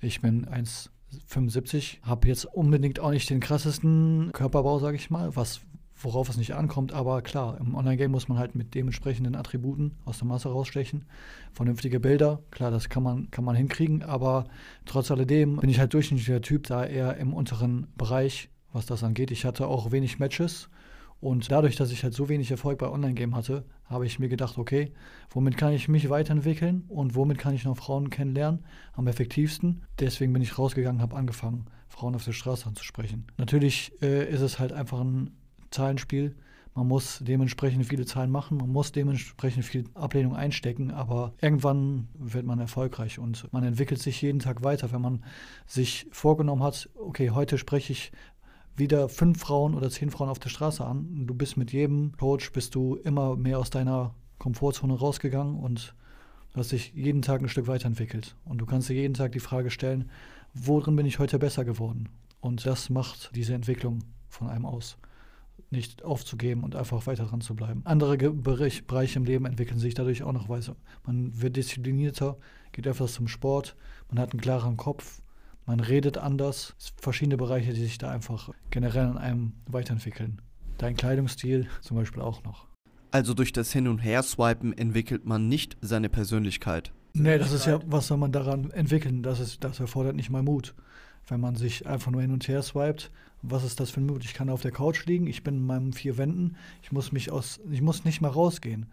Ich 0.00 0.20
bin 0.20 0.46
1,75. 0.46 2.02
Habe 2.02 2.26
jetzt 2.26 2.44
unbedingt 2.44 2.98
auch 2.98 3.10
nicht 3.10 3.30
den 3.30 3.38
krassesten 3.38 4.30
Körperbau, 4.32 4.80
sage 4.80 4.96
ich 4.96 5.10
mal, 5.10 5.36
was 5.36 5.60
worauf 5.98 6.28
es 6.28 6.36
nicht 6.36 6.54
ankommt. 6.54 6.92
Aber 6.92 7.22
klar, 7.22 7.58
im 7.60 7.74
Online-Game 7.74 8.10
muss 8.10 8.28
man 8.28 8.38
halt 8.38 8.54
mit 8.54 8.74
dementsprechenden 8.74 9.34
Attributen 9.34 9.96
aus 10.04 10.18
der 10.18 10.28
Masse 10.28 10.48
rausstechen. 10.48 11.04
Vernünftige 11.52 12.00
Bilder, 12.00 12.40
klar, 12.50 12.70
das 12.70 12.88
kann 12.88 13.02
man, 13.02 13.30
kann 13.30 13.44
man 13.44 13.56
hinkriegen. 13.56 14.02
Aber 14.02 14.44
trotz 14.86 15.10
alledem 15.10 15.56
bin 15.56 15.70
ich 15.70 15.78
halt 15.78 15.94
durchschnittlicher 15.94 16.40
Typ, 16.40 16.66
da 16.66 16.84
eher 16.84 17.16
im 17.16 17.34
unteren 17.34 17.88
Bereich, 17.96 18.50
was 18.72 18.86
das 18.86 19.04
angeht. 19.04 19.30
Ich 19.30 19.44
hatte 19.44 19.66
auch 19.66 19.90
wenig 19.90 20.18
Matches 20.18 20.68
und 21.20 21.50
dadurch, 21.50 21.74
dass 21.76 21.90
ich 21.90 22.04
halt 22.04 22.14
so 22.14 22.28
wenig 22.28 22.50
Erfolg 22.50 22.78
bei 22.78 22.88
Online-Game 22.88 23.34
hatte, 23.34 23.64
habe 23.84 24.06
ich 24.06 24.18
mir 24.18 24.28
gedacht, 24.28 24.56
okay, 24.56 24.92
womit 25.30 25.56
kann 25.56 25.72
ich 25.72 25.88
mich 25.88 26.10
weiterentwickeln 26.10 26.84
und 26.88 27.16
womit 27.16 27.38
kann 27.38 27.54
ich 27.54 27.64
noch 27.64 27.76
Frauen 27.76 28.10
kennenlernen 28.10 28.64
am 28.92 29.08
effektivsten. 29.08 29.82
Deswegen 29.98 30.32
bin 30.32 30.42
ich 30.42 30.58
rausgegangen, 30.58 31.02
habe 31.02 31.16
angefangen, 31.16 31.66
Frauen 31.88 32.14
auf 32.14 32.24
der 32.24 32.32
Straße 32.32 32.66
anzusprechen. 32.66 33.26
Natürlich 33.36 33.92
äh, 34.00 34.30
ist 34.30 34.42
es 34.42 34.60
halt 34.60 34.72
einfach 34.72 35.00
ein 35.00 35.30
Zahlenspiel. 35.70 36.34
Man 36.74 36.86
muss 36.86 37.18
dementsprechend 37.20 37.86
viele 37.86 38.06
Zahlen 38.06 38.30
machen, 38.30 38.56
man 38.56 38.70
muss 38.70 38.92
dementsprechend 38.92 39.64
viel 39.64 39.86
Ablehnung 39.94 40.36
einstecken, 40.36 40.92
aber 40.92 41.32
irgendwann 41.40 42.06
wird 42.14 42.46
man 42.46 42.60
erfolgreich 42.60 43.18
und 43.18 43.52
man 43.52 43.64
entwickelt 43.64 44.00
sich 44.00 44.22
jeden 44.22 44.38
Tag 44.38 44.62
weiter, 44.62 44.92
wenn 44.92 45.00
man 45.00 45.24
sich 45.66 46.06
vorgenommen 46.12 46.62
hat, 46.62 46.88
okay, 46.94 47.30
heute 47.30 47.58
spreche 47.58 47.92
ich 47.92 48.12
wieder 48.76 49.08
fünf 49.08 49.40
Frauen 49.40 49.74
oder 49.74 49.90
zehn 49.90 50.10
Frauen 50.10 50.28
auf 50.28 50.38
der 50.38 50.50
Straße 50.50 50.84
an. 50.84 51.26
Du 51.26 51.34
bist 51.34 51.56
mit 51.56 51.72
jedem 51.72 52.12
Coach, 52.16 52.52
bist 52.52 52.76
du 52.76 52.94
immer 52.94 53.34
mehr 53.34 53.58
aus 53.58 53.70
deiner 53.70 54.14
Komfortzone 54.38 54.94
rausgegangen 54.94 55.58
und 55.58 55.94
hast 56.54 56.72
dich 56.72 56.92
jeden 56.94 57.22
Tag 57.22 57.42
ein 57.42 57.48
Stück 57.48 57.66
weiterentwickelt. 57.66 58.36
Und 58.44 58.58
du 58.58 58.66
kannst 58.66 58.88
dir 58.88 58.94
jeden 58.94 59.14
Tag 59.14 59.32
die 59.32 59.40
Frage 59.40 59.70
stellen, 59.70 60.10
worin 60.54 60.96
bin 60.96 61.06
ich 61.06 61.18
heute 61.18 61.38
besser 61.38 61.64
geworden? 61.64 62.08
Und 62.40 62.66
das 62.66 62.88
macht 62.88 63.30
diese 63.34 63.54
Entwicklung 63.54 64.00
von 64.28 64.48
einem 64.48 64.64
aus. 64.64 64.96
Nicht 65.70 66.04
aufzugeben 66.04 66.64
und 66.64 66.76
einfach 66.76 67.06
weiter 67.06 67.26
dran 67.26 67.40
zu 67.40 67.54
bleiben. 67.54 67.82
Andere 67.84 68.16
Bereiche 68.16 69.18
im 69.18 69.24
Leben 69.24 69.44
entwickeln 69.44 69.78
sich 69.78 69.94
dadurch 69.94 70.22
auch 70.22 70.32
noch 70.32 70.48
weiter. 70.48 70.76
Man 71.04 71.40
wird 71.40 71.56
disziplinierter, 71.56 72.38
geht 72.72 72.86
öfters 72.86 73.12
zum 73.12 73.28
Sport, 73.28 73.76
man 74.08 74.18
hat 74.18 74.32
einen 74.32 74.40
klaren 74.40 74.76
Kopf, 74.76 75.20
man 75.66 75.80
redet 75.80 76.16
anders. 76.16 76.74
Es 76.78 76.86
sind 76.86 77.00
verschiedene 77.00 77.36
Bereiche, 77.36 77.74
die 77.74 77.82
sich 77.82 77.98
da 77.98 78.10
einfach 78.10 78.50
generell 78.70 79.06
an 79.06 79.18
einem 79.18 79.52
weiterentwickeln. 79.66 80.40
Dein 80.78 80.96
Kleidungsstil 80.96 81.66
zum 81.82 81.96
Beispiel 81.96 82.22
auch 82.22 82.42
noch. 82.44 82.66
Also 83.10 83.34
durch 83.34 83.52
das 83.52 83.72
Hin- 83.72 83.88
und 83.88 83.98
Her-Swipen 83.98 84.76
entwickelt 84.76 85.26
man 85.26 85.48
nicht 85.48 85.76
seine 85.80 86.08
Persönlichkeit. 86.08 86.92
Nee, 87.14 87.38
das 87.38 87.52
ist 87.52 87.66
ja, 87.66 87.80
was 87.86 88.06
soll 88.06 88.18
man 88.18 88.32
daran 88.32 88.70
entwickeln? 88.70 89.22
Das, 89.22 89.40
ist, 89.40 89.64
das 89.64 89.80
erfordert 89.80 90.14
nicht 90.14 90.30
mal 90.30 90.42
Mut. 90.42 90.74
Wenn 91.28 91.40
man 91.40 91.56
sich 91.56 91.86
einfach 91.86 92.10
nur 92.10 92.22
hin 92.22 92.32
und 92.32 92.48
her 92.48 92.62
swipet, 92.62 93.10
was 93.42 93.64
ist 93.64 93.80
das 93.80 93.90
für 93.90 94.00
ein 94.00 94.06
Mut? 94.06 94.24
Ich 94.24 94.34
kann 94.34 94.50
auf 94.50 94.62
der 94.62 94.72
Couch 94.72 95.06
liegen, 95.06 95.26
ich 95.26 95.42
bin 95.42 95.56
in 95.56 95.66
meinen 95.66 95.92
vier 95.92 96.18
Wänden, 96.18 96.56
ich 96.82 96.90
muss 96.90 97.12
mich 97.12 97.30
aus, 97.30 97.60
ich 97.70 97.82
muss 97.82 98.04
nicht 98.04 98.20
mal 98.20 98.28
rausgehen. 98.28 98.86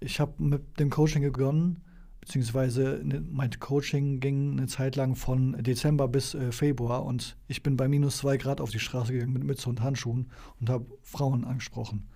Ich 0.00 0.20
habe 0.20 0.32
mit 0.38 0.78
dem 0.78 0.90
Coaching 0.90 1.22
begonnen, 1.22 1.80
beziehungsweise 2.20 3.00
ne, 3.04 3.24
mein 3.30 3.50
Coaching 3.58 4.20
ging 4.20 4.52
eine 4.52 4.66
Zeit 4.66 4.96
lang 4.96 5.14
von 5.14 5.52
Dezember 5.62 6.08
bis 6.08 6.34
äh, 6.34 6.52
Februar 6.52 7.04
und 7.04 7.36
ich 7.48 7.62
bin 7.62 7.76
bei 7.76 7.88
minus 7.88 8.18
zwei 8.18 8.36
Grad 8.36 8.60
auf 8.60 8.70
die 8.70 8.80
Straße 8.80 9.12
gegangen 9.12 9.32
mit 9.32 9.44
Mütze 9.44 9.68
und 9.70 9.80
Handschuhen 9.80 10.26
und 10.60 10.68
habe 10.68 10.86
Frauen 11.02 11.44
angesprochen. 11.44 12.08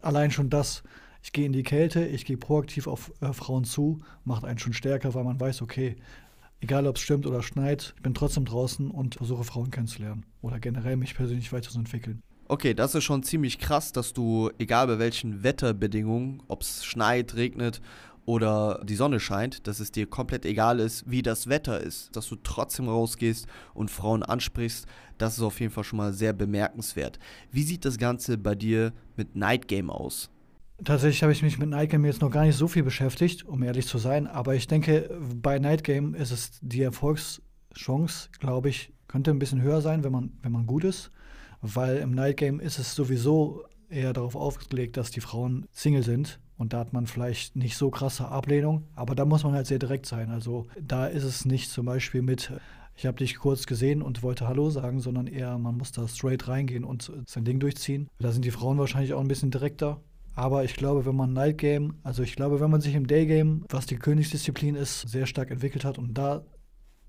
Allein 0.00 0.30
schon 0.30 0.50
das, 0.50 0.84
ich 1.22 1.32
gehe 1.32 1.46
in 1.46 1.52
die 1.52 1.64
Kälte, 1.64 2.06
ich 2.06 2.24
gehe 2.24 2.36
proaktiv 2.36 2.86
auf 2.86 3.12
äh, 3.20 3.32
Frauen 3.32 3.64
zu, 3.64 3.98
macht 4.24 4.44
einen 4.44 4.60
schon 4.60 4.72
stärker, 4.72 5.14
weil 5.14 5.24
man 5.24 5.40
weiß, 5.40 5.60
okay, 5.62 5.96
egal 6.60 6.86
ob 6.86 6.96
es 6.96 7.02
stimmt 7.02 7.26
oder 7.26 7.42
schneit, 7.42 7.94
ich 7.96 8.02
bin 8.02 8.14
trotzdem 8.14 8.44
draußen 8.44 8.90
und 8.90 9.16
versuche 9.16 9.44
Frauen 9.44 9.70
kennenzulernen 9.70 10.24
oder 10.40 10.58
generell 10.58 10.96
mich 10.96 11.14
persönlich 11.14 11.52
weiterzuentwickeln. 11.52 12.22
Okay, 12.48 12.74
das 12.74 12.94
ist 12.94 13.04
schon 13.04 13.24
ziemlich 13.24 13.58
krass, 13.58 13.90
dass 13.90 14.12
du, 14.12 14.50
egal 14.58 14.86
bei 14.86 14.98
welchen 15.00 15.42
Wetterbedingungen, 15.42 16.42
ob 16.46 16.62
es 16.62 16.84
schneit, 16.84 17.34
regnet 17.34 17.80
oder 18.24 18.80
die 18.84 18.94
Sonne 18.94 19.18
scheint, 19.18 19.66
dass 19.66 19.80
es 19.80 19.90
dir 19.90 20.06
komplett 20.06 20.44
egal 20.44 20.78
ist, 20.78 21.10
wie 21.10 21.22
das 21.22 21.48
Wetter 21.48 21.80
ist, 21.80 22.14
dass 22.14 22.28
du 22.28 22.36
trotzdem 22.36 22.88
rausgehst 22.88 23.46
und 23.74 23.90
Frauen 23.90 24.22
ansprichst, 24.22 24.86
das 25.18 25.38
ist 25.38 25.42
auf 25.42 25.58
jeden 25.58 25.72
Fall 25.72 25.84
schon 25.84 25.96
mal 25.96 26.12
sehr 26.12 26.32
bemerkenswert. 26.32 27.18
Wie 27.50 27.62
sieht 27.64 27.84
das 27.84 27.98
Ganze 27.98 28.38
bei 28.38 28.54
dir 28.54 28.92
mit 29.16 29.34
Night 29.34 29.66
Game 29.66 29.90
aus? 29.90 30.30
Tatsächlich 30.84 31.22
habe 31.22 31.32
ich 31.32 31.42
mich 31.42 31.58
mit 31.58 31.70
Night 31.70 31.90
Game 31.90 32.04
jetzt 32.04 32.20
noch 32.20 32.30
gar 32.30 32.44
nicht 32.44 32.56
so 32.56 32.68
viel 32.68 32.82
beschäftigt, 32.82 33.44
um 33.44 33.62
ehrlich 33.62 33.86
zu 33.86 33.98
sein, 33.98 34.26
aber 34.26 34.54
ich 34.54 34.66
denke, 34.66 35.10
bei 35.34 35.58
Night 35.58 35.84
Game 35.84 36.14
ist 36.14 36.30
es 36.30 36.58
die 36.60 36.82
Erfolgschance, 36.82 38.28
glaube 38.38 38.68
ich, 38.68 38.92
könnte 39.08 39.30
ein 39.30 39.38
bisschen 39.38 39.62
höher 39.62 39.80
sein, 39.80 40.04
wenn 40.04 40.12
man, 40.12 40.32
wenn 40.42 40.52
man 40.52 40.66
gut 40.66 40.84
ist, 40.84 41.10
weil 41.62 41.96
im 41.96 42.10
Night 42.10 42.36
Game 42.36 42.60
ist 42.60 42.78
es 42.78 42.94
sowieso 42.94 43.64
eher 43.88 44.12
darauf 44.12 44.36
aufgelegt, 44.36 44.96
dass 44.98 45.10
die 45.10 45.20
Frauen 45.20 45.66
Single 45.72 46.02
sind 46.02 46.40
und 46.58 46.72
da 46.72 46.80
hat 46.80 46.92
man 46.92 47.06
vielleicht 47.06 47.56
nicht 47.56 47.76
so 47.76 47.90
krasse 47.90 48.28
Ablehnung, 48.28 48.84
aber 48.94 49.14
da 49.14 49.24
muss 49.24 49.44
man 49.44 49.54
halt 49.54 49.66
sehr 49.66 49.78
direkt 49.78 50.06
sein. 50.06 50.30
Also 50.30 50.66
da 50.80 51.06
ist 51.06 51.24
es 51.24 51.44
nicht 51.44 51.70
zum 51.70 51.86
Beispiel 51.86 52.22
mit, 52.22 52.52
ich 52.94 53.06
habe 53.06 53.18
dich 53.18 53.36
kurz 53.36 53.66
gesehen 53.66 54.02
und 54.02 54.22
wollte 54.22 54.48
Hallo 54.48 54.70
sagen, 54.70 55.00
sondern 55.00 55.26
eher, 55.26 55.58
man 55.58 55.76
muss 55.76 55.92
da 55.92 56.08
straight 56.08 56.48
reingehen 56.48 56.84
und 56.84 57.12
sein 57.26 57.44
Ding 57.44 57.60
durchziehen. 57.60 58.08
Da 58.18 58.32
sind 58.32 58.44
die 58.44 58.50
Frauen 58.50 58.78
wahrscheinlich 58.78 59.14
auch 59.14 59.20
ein 59.20 59.28
bisschen 59.28 59.50
direkter. 59.50 60.00
Aber 60.36 60.64
ich 60.64 60.76
glaube, 60.76 61.06
wenn 61.06 61.16
man 61.16 61.32
Night 61.32 61.56
Game, 61.56 61.94
also 62.02 62.22
ich 62.22 62.36
glaube, 62.36 62.60
wenn 62.60 62.70
man 62.70 62.82
sich 62.82 62.94
im 62.94 63.06
Day 63.06 63.24
Game, 63.24 63.64
was 63.70 63.86
die 63.86 63.96
Königsdisziplin 63.96 64.74
ist, 64.74 65.08
sehr 65.08 65.26
stark 65.26 65.50
entwickelt 65.50 65.82
hat 65.84 65.96
und 65.96 66.12
da 66.12 66.44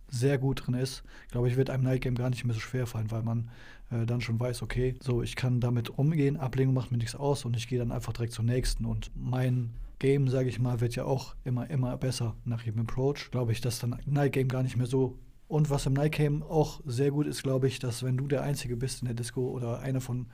sehr 0.09 0.37
gut 0.37 0.65
drin 0.65 0.75
ist, 0.75 1.03
glaube 1.29 1.49
ich, 1.49 1.57
wird 1.57 1.69
einem 1.69 1.83
Night 1.83 2.01
Game 2.01 2.15
gar 2.15 2.29
nicht 2.29 2.45
mehr 2.45 2.53
so 2.53 2.61
schwer 2.61 2.87
fallen, 2.87 3.11
weil 3.11 3.23
man 3.23 3.49
äh, 3.91 4.05
dann 4.05 4.21
schon 4.21 4.39
weiß, 4.39 4.61
okay, 4.61 4.95
so 5.01 5.21
ich 5.21 5.35
kann 5.35 5.59
damit 5.59 5.89
umgehen, 5.89 6.37
Ablehnung 6.37 6.73
macht 6.73 6.91
mir 6.91 6.97
nichts 6.97 7.15
aus 7.15 7.43
und 7.43 7.57
ich 7.57 7.67
gehe 7.67 7.77
dann 7.77 7.91
einfach 7.91 8.13
direkt 8.13 8.31
zum 8.31 8.45
nächsten. 8.45 8.85
Und 8.85 9.11
mein 9.13 9.73
Game, 9.99 10.29
sage 10.29 10.47
ich 10.47 10.59
mal, 10.59 10.79
wird 10.79 10.95
ja 10.95 11.03
auch 11.03 11.35
immer, 11.43 11.69
immer 11.69 11.97
besser 11.97 12.33
nach 12.45 12.63
jedem 12.63 12.81
Approach. 12.81 13.29
Glaube 13.31 13.51
ich, 13.51 13.59
dass 13.59 13.79
dann 13.79 13.99
Night 14.05 14.31
Game 14.31 14.47
gar 14.47 14.63
nicht 14.63 14.77
mehr 14.77 14.87
so. 14.87 15.19
Und 15.49 15.69
was 15.69 15.85
im 15.85 15.93
Night 15.93 16.13
Game 16.13 16.43
auch 16.43 16.79
sehr 16.85 17.11
gut 17.11 17.27
ist, 17.27 17.43
glaube 17.43 17.67
ich, 17.67 17.79
dass 17.79 18.03
wenn 18.03 18.15
du 18.15 18.27
der 18.27 18.43
Einzige 18.43 18.77
bist 18.77 19.01
in 19.01 19.07
der 19.07 19.15
Disco 19.15 19.49
oder 19.49 19.79
einer 19.79 19.99
von 19.99 20.27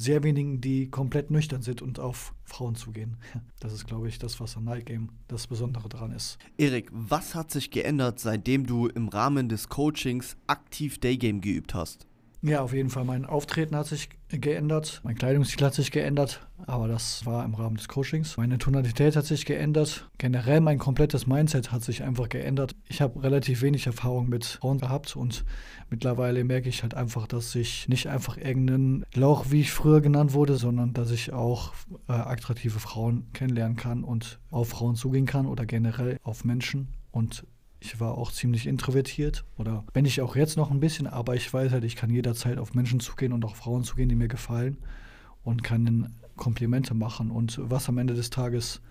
sehr 0.00 0.22
wenigen, 0.22 0.62
die 0.62 0.88
komplett 0.88 1.30
nüchtern 1.30 1.60
sind 1.60 1.82
und 1.82 2.00
auf 2.00 2.34
Frauen 2.44 2.74
zugehen. 2.74 3.18
Das 3.60 3.74
ist, 3.74 3.86
glaube 3.86 4.08
ich, 4.08 4.18
das, 4.18 4.40
was 4.40 4.56
am 4.56 4.64
Night 4.64 4.86
Game 4.86 5.10
das 5.28 5.46
Besondere 5.46 5.90
daran 5.90 6.12
ist. 6.12 6.38
Erik, 6.56 6.88
was 6.92 7.34
hat 7.34 7.50
sich 7.50 7.70
geändert, 7.70 8.18
seitdem 8.18 8.66
du 8.66 8.86
im 8.86 9.08
Rahmen 9.08 9.50
des 9.50 9.68
Coachings 9.68 10.38
aktiv 10.46 10.98
Daygame 10.98 11.40
geübt 11.40 11.74
hast? 11.74 12.06
Ja, 12.42 12.62
auf 12.62 12.72
jeden 12.72 12.88
Fall. 12.88 13.04
Mein 13.04 13.26
Auftreten 13.26 13.76
hat 13.76 13.86
sich 13.86 14.08
geändert, 14.28 15.02
mein 15.04 15.14
Kleidungsstil 15.14 15.66
hat 15.66 15.74
sich 15.74 15.90
geändert, 15.90 16.46
aber 16.66 16.88
das 16.88 17.26
war 17.26 17.44
im 17.44 17.54
Rahmen 17.54 17.76
des 17.76 17.86
Coachings. 17.86 18.38
Meine 18.38 18.56
Tonalität 18.56 19.14
hat 19.14 19.26
sich 19.26 19.44
geändert. 19.44 20.08
Generell 20.16 20.62
mein 20.62 20.78
komplettes 20.78 21.26
Mindset 21.26 21.70
hat 21.70 21.84
sich 21.84 22.02
einfach 22.02 22.30
geändert. 22.30 22.74
Ich 22.88 23.02
habe 23.02 23.22
relativ 23.22 23.60
wenig 23.60 23.86
Erfahrung 23.86 24.30
mit 24.30 24.46
Frauen 24.46 24.78
gehabt 24.78 25.16
und 25.16 25.44
mittlerweile 25.90 26.42
merke 26.44 26.70
ich 26.70 26.82
halt 26.82 26.94
einfach, 26.94 27.26
dass 27.26 27.54
ich 27.54 27.88
nicht 27.88 28.06
einfach 28.06 28.38
irgendeinen 28.38 29.04
Lauch, 29.12 29.50
wie 29.50 29.60
ich 29.60 29.72
früher 29.72 30.00
genannt 30.00 30.32
wurde, 30.32 30.56
sondern 30.56 30.94
dass 30.94 31.10
ich 31.10 31.34
auch 31.34 31.74
äh, 32.08 32.12
attraktive 32.12 32.80
Frauen 32.80 33.30
kennenlernen 33.34 33.76
kann 33.76 34.02
und 34.02 34.40
auf 34.50 34.70
Frauen 34.70 34.94
zugehen 34.94 35.26
kann 35.26 35.44
oder 35.44 35.66
generell 35.66 36.16
auf 36.22 36.46
Menschen 36.46 36.88
und 37.10 37.44
ich 37.80 37.98
war 37.98 38.16
auch 38.16 38.30
ziemlich 38.30 38.66
introvertiert 38.66 39.44
oder 39.56 39.84
bin 39.92 40.04
ich 40.04 40.20
auch 40.20 40.36
jetzt 40.36 40.56
noch 40.56 40.70
ein 40.70 40.80
bisschen, 40.80 41.06
aber 41.06 41.34
ich 41.34 41.52
weiß 41.52 41.72
halt, 41.72 41.84
ich 41.84 41.96
kann 41.96 42.10
jederzeit 42.10 42.58
auf 42.58 42.74
Menschen 42.74 43.00
zugehen 43.00 43.32
und 43.32 43.44
auch 43.44 43.56
Frauen 43.56 43.84
zugehen, 43.84 44.08
die 44.08 44.14
mir 44.14 44.28
gefallen 44.28 44.76
und 45.42 45.62
kann 45.62 45.86
ihnen 45.86 46.14
Komplimente 46.36 46.94
machen. 46.94 47.30
Und 47.30 47.58
was 47.62 47.88
am 47.88 47.98
Ende 47.98 48.14
des 48.14 48.30
Tages 48.30 48.82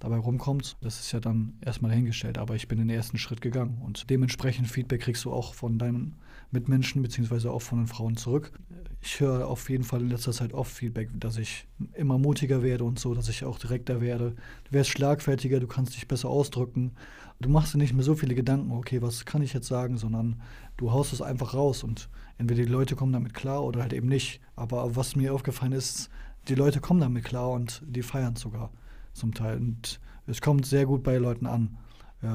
dabei 0.00 0.18
rumkommt, 0.18 0.76
das 0.80 1.00
ist 1.00 1.12
ja 1.12 1.20
dann 1.20 1.54
erstmal 1.60 1.92
hingestellt. 1.92 2.38
Aber 2.38 2.54
ich 2.54 2.68
bin 2.68 2.78
den 2.78 2.90
ersten 2.90 3.18
Schritt 3.18 3.40
gegangen 3.40 3.80
und 3.84 4.10
dementsprechend 4.10 4.68
Feedback 4.68 5.02
kriegst 5.02 5.24
du 5.24 5.32
auch 5.32 5.54
von 5.54 5.78
deinen 5.78 6.16
Mitmenschen 6.50 7.02
beziehungsweise 7.02 7.50
auch 7.50 7.62
von 7.62 7.78
den 7.78 7.86
Frauen 7.86 8.16
zurück. 8.16 8.52
Ich 9.00 9.20
höre 9.20 9.46
auf 9.46 9.68
jeden 9.70 9.84
Fall 9.84 10.00
in 10.00 10.08
letzter 10.08 10.32
Zeit 10.32 10.52
oft 10.52 10.72
Feedback, 10.72 11.10
dass 11.14 11.36
ich 11.36 11.66
immer 11.94 12.18
mutiger 12.18 12.62
werde 12.62 12.84
und 12.84 12.98
so, 12.98 13.14
dass 13.14 13.28
ich 13.28 13.44
auch 13.44 13.58
direkter 13.58 14.00
werde. 14.00 14.34
Du 14.64 14.72
wirst 14.72 14.90
schlagfertiger, 14.90 15.60
du 15.60 15.66
kannst 15.66 15.94
dich 15.94 16.08
besser 16.08 16.28
ausdrücken. 16.28 16.92
Du 17.40 17.48
machst 17.48 17.74
dir 17.74 17.78
nicht 17.78 17.94
mehr 17.94 18.02
so 18.02 18.14
viele 18.14 18.34
Gedanken, 18.34 18.72
okay, 18.72 19.00
was 19.00 19.24
kann 19.24 19.42
ich 19.42 19.52
jetzt 19.52 19.68
sagen, 19.68 19.96
sondern 19.96 20.40
du 20.76 20.90
haust 20.90 21.12
es 21.12 21.22
einfach 21.22 21.54
raus 21.54 21.84
und 21.84 22.08
entweder 22.38 22.64
die 22.64 22.70
Leute 22.70 22.96
kommen 22.96 23.12
damit 23.12 23.34
klar 23.34 23.64
oder 23.64 23.82
halt 23.82 23.92
eben 23.92 24.08
nicht. 24.08 24.40
Aber 24.56 24.96
was 24.96 25.14
mir 25.14 25.32
aufgefallen 25.32 25.72
ist, 25.72 26.10
die 26.48 26.56
Leute 26.56 26.80
kommen 26.80 27.00
damit 27.00 27.24
klar 27.24 27.50
und 27.50 27.82
die 27.86 28.02
feiern 28.02 28.34
sogar 28.34 28.72
zum 29.18 29.34
Teil. 29.34 29.58
Und 29.58 30.00
es 30.26 30.40
kommt 30.40 30.64
sehr 30.64 30.86
gut 30.86 31.02
bei 31.02 31.18
Leuten 31.18 31.46
an. 31.46 31.76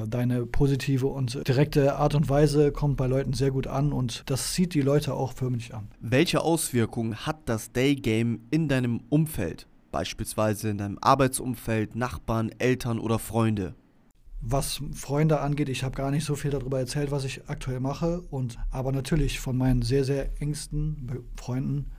Deine 0.07 0.45
positive 0.45 1.07
und 1.07 1.45
direkte 1.45 1.97
Art 1.97 2.15
und 2.15 2.29
Weise 2.29 2.71
kommt 2.71 2.95
bei 2.95 3.05
Leuten 3.05 3.33
sehr 3.33 3.51
gut 3.51 3.67
an 3.67 3.91
und 3.91 4.23
das 4.27 4.53
zieht 4.53 4.73
die 4.75 4.81
Leute 4.81 5.13
auch 5.13 5.33
förmlich 5.33 5.73
an. 5.73 5.89
Welche 5.99 6.41
Auswirkungen 6.41 7.25
hat 7.25 7.49
das 7.49 7.73
Daygame 7.73 8.39
in 8.49 8.69
deinem 8.69 9.01
Umfeld? 9.09 9.67
Beispielsweise 9.91 10.69
in 10.69 10.77
deinem 10.77 10.97
Arbeitsumfeld, 11.01 11.97
Nachbarn, 11.97 12.49
Eltern 12.59 12.97
oder 12.97 13.19
Freunde? 13.19 13.75
Was 14.39 14.81
Freunde 14.93 15.41
angeht, 15.41 15.67
ich 15.67 15.83
habe 15.83 15.95
gar 15.95 16.11
nicht 16.11 16.23
so 16.23 16.35
viel 16.35 16.51
darüber 16.51 16.79
erzählt, 16.79 17.11
was 17.11 17.25
ich 17.25 17.49
aktuell 17.49 17.81
mache. 17.81 18.21
Und 18.29 18.57
aber 18.71 18.93
natürlich 18.93 19.41
von 19.41 19.57
meinen 19.57 19.81
sehr, 19.81 20.05
sehr 20.05 20.41
engsten 20.41 21.25
Freunden 21.35 21.91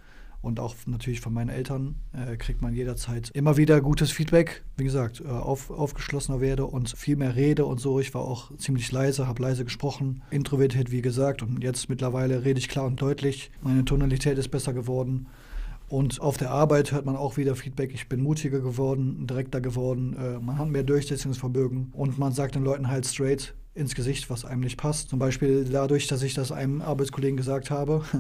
und 0.45 0.61
auch 0.61 0.75
natürlich 0.87 1.21
von 1.21 1.33
meinen 1.33 1.49
Eltern 1.49 1.97
äh, 2.13 2.37
kriegt 2.37 2.63
man 2.63 2.75
jederzeit 2.75 3.31
immer 3.31 3.57
wieder 3.57 3.81
gutes 3.81 4.11
Feedback. 4.11 4.63
Wie 4.77 4.85
gesagt, 4.85 5.21
äh, 5.21 5.29
auf, 5.29 5.71
aufgeschlossener 5.71 6.41
werde 6.41 6.67
und 6.67 6.91
viel 6.97 7.17
mehr 7.17 7.35
rede 7.35 7.65
und 7.65 7.81
so. 7.81 7.99
Ich 8.01 8.15
war 8.15 8.23
auch 8.23 8.57
ziemlich 8.59 8.91
leise, 8.93 9.27
habe 9.27 9.43
leise 9.43 9.65
gesprochen, 9.65 10.23
introvertiert 10.31 10.91
wie 10.91 11.03
gesagt 11.03 11.43
und 11.43 11.63
jetzt 11.63 11.89
mittlerweile 11.89 12.45
rede 12.45 12.59
ich 12.59 12.69
klar 12.69 12.87
und 12.87 13.01
deutlich. 13.01 13.51
Meine 13.63 13.85
Tonalität 13.85 14.39
ist 14.39 14.51
besser 14.51 14.73
geworden. 14.73 15.27
Und 15.89 16.21
auf 16.21 16.37
der 16.37 16.51
Arbeit 16.51 16.93
hört 16.93 17.05
man 17.05 17.15
auch 17.15 17.37
wieder 17.37 17.55
Feedback, 17.57 17.93
ich 17.93 18.09
bin 18.09 18.23
mutiger 18.23 18.61
geworden, 18.61 19.27
direkter 19.27 19.61
geworden, 19.61 20.17
äh, 20.17 20.39
man 20.41 20.59
hat 20.59 20.69
mehr 20.69 20.83
Durchsetzungsvermögen 20.83 21.93
und 21.93 22.19
man 22.19 22.33
sagt 22.33 22.55
den 22.55 22.65
Leuten 22.65 22.89
halt 22.89 23.07
straight 23.07 23.55
ins 23.75 23.95
Gesicht, 23.95 24.31
was 24.31 24.45
einem 24.45 24.61
nicht 24.61 24.77
passt. 24.77 25.11
Zum 25.11 25.19
Beispiel 25.19 25.65
dadurch, 25.65 26.07
dass 26.07 26.23
ich 26.23 26.35
das 26.35 26.53
einem 26.53 26.81
Arbeitskollegen 26.81 27.37
gesagt 27.37 27.71
habe, 27.71 28.03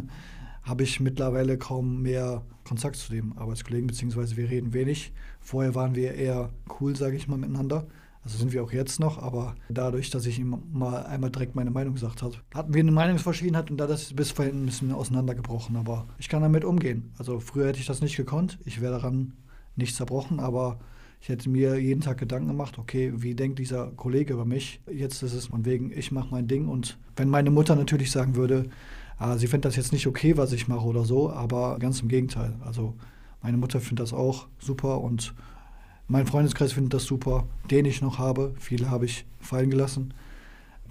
habe 0.64 0.82
ich 0.82 1.00
mittlerweile 1.00 1.58
kaum 1.58 2.02
mehr 2.02 2.42
Kontakt 2.64 2.96
zu 2.96 3.12
dem 3.12 3.36
Arbeitskollegen, 3.36 3.86
beziehungsweise 3.86 4.36
wir 4.36 4.48
reden 4.50 4.72
wenig. 4.72 5.12
Vorher 5.40 5.74
waren 5.74 5.94
wir 5.94 6.14
eher 6.14 6.50
cool, 6.80 6.96
sage 6.96 7.16
ich 7.16 7.28
mal, 7.28 7.36
miteinander. 7.36 7.86
Also 8.24 8.38
sind 8.38 8.54
wir 8.54 8.64
auch 8.64 8.72
jetzt 8.72 9.00
noch, 9.00 9.22
aber 9.22 9.54
dadurch, 9.68 10.08
dass 10.08 10.24
ich 10.24 10.38
ihm 10.38 10.62
mal 10.72 11.04
einmal 11.04 11.30
direkt 11.30 11.54
meine 11.54 11.70
Meinung 11.70 11.92
gesagt 11.92 12.22
habe, 12.22 12.36
hatten 12.54 12.72
wir 12.72 12.80
eine 12.80 12.90
Meinungsverschiedenheit 12.90 13.70
und 13.70 13.76
da 13.76 13.84
ist 13.84 14.16
bis 14.16 14.30
vorhin 14.30 14.62
ein 14.62 14.66
bisschen 14.66 14.92
auseinandergebrochen. 14.92 15.76
Aber 15.76 16.06
ich 16.18 16.30
kann 16.30 16.40
damit 16.40 16.64
umgehen. 16.64 17.12
Also 17.18 17.38
früher 17.38 17.68
hätte 17.68 17.80
ich 17.80 17.86
das 17.86 18.00
nicht 18.00 18.16
gekonnt. 18.16 18.58
Ich 18.64 18.80
wäre 18.80 18.94
daran 18.94 19.34
nicht 19.76 19.94
zerbrochen, 19.94 20.40
aber 20.40 20.78
ich 21.20 21.28
hätte 21.28 21.50
mir 21.50 21.78
jeden 21.78 22.00
Tag 22.00 22.16
Gedanken 22.18 22.48
gemacht, 22.48 22.78
okay, 22.78 23.12
wie 23.16 23.34
denkt 23.34 23.58
dieser 23.58 23.88
Kollege 23.92 24.32
über 24.32 24.46
mich? 24.46 24.80
Jetzt 24.90 25.22
ist 25.22 25.34
es 25.34 25.46
von 25.46 25.66
wegen, 25.66 25.90
ich 25.90 26.10
mache 26.10 26.28
mein 26.30 26.48
Ding. 26.48 26.68
Und 26.68 26.98
wenn 27.16 27.28
meine 27.28 27.50
Mutter 27.50 27.76
natürlich 27.76 28.10
sagen 28.10 28.36
würde, 28.36 28.70
sie 29.36 29.46
findet 29.46 29.66
das 29.66 29.76
jetzt 29.76 29.92
nicht 29.92 30.06
okay, 30.06 30.36
was 30.36 30.52
ich 30.52 30.68
mache 30.68 30.84
oder 30.86 31.04
so, 31.04 31.30
aber 31.30 31.78
ganz 31.78 32.00
im 32.00 32.08
Gegenteil. 32.08 32.54
Also 32.64 32.94
meine 33.42 33.56
Mutter 33.56 33.80
findet 33.80 34.02
das 34.02 34.12
auch 34.12 34.48
super 34.58 35.00
und 35.00 35.34
mein 36.08 36.26
Freundeskreis 36.26 36.72
findet 36.72 36.94
das 36.94 37.04
super, 37.04 37.46
den 37.70 37.84
ich 37.84 38.02
noch 38.02 38.18
habe. 38.18 38.54
Viele 38.58 38.90
habe 38.90 39.06
ich 39.06 39.24
fallen 39.40 39.70
gelassen. 39.70 40.12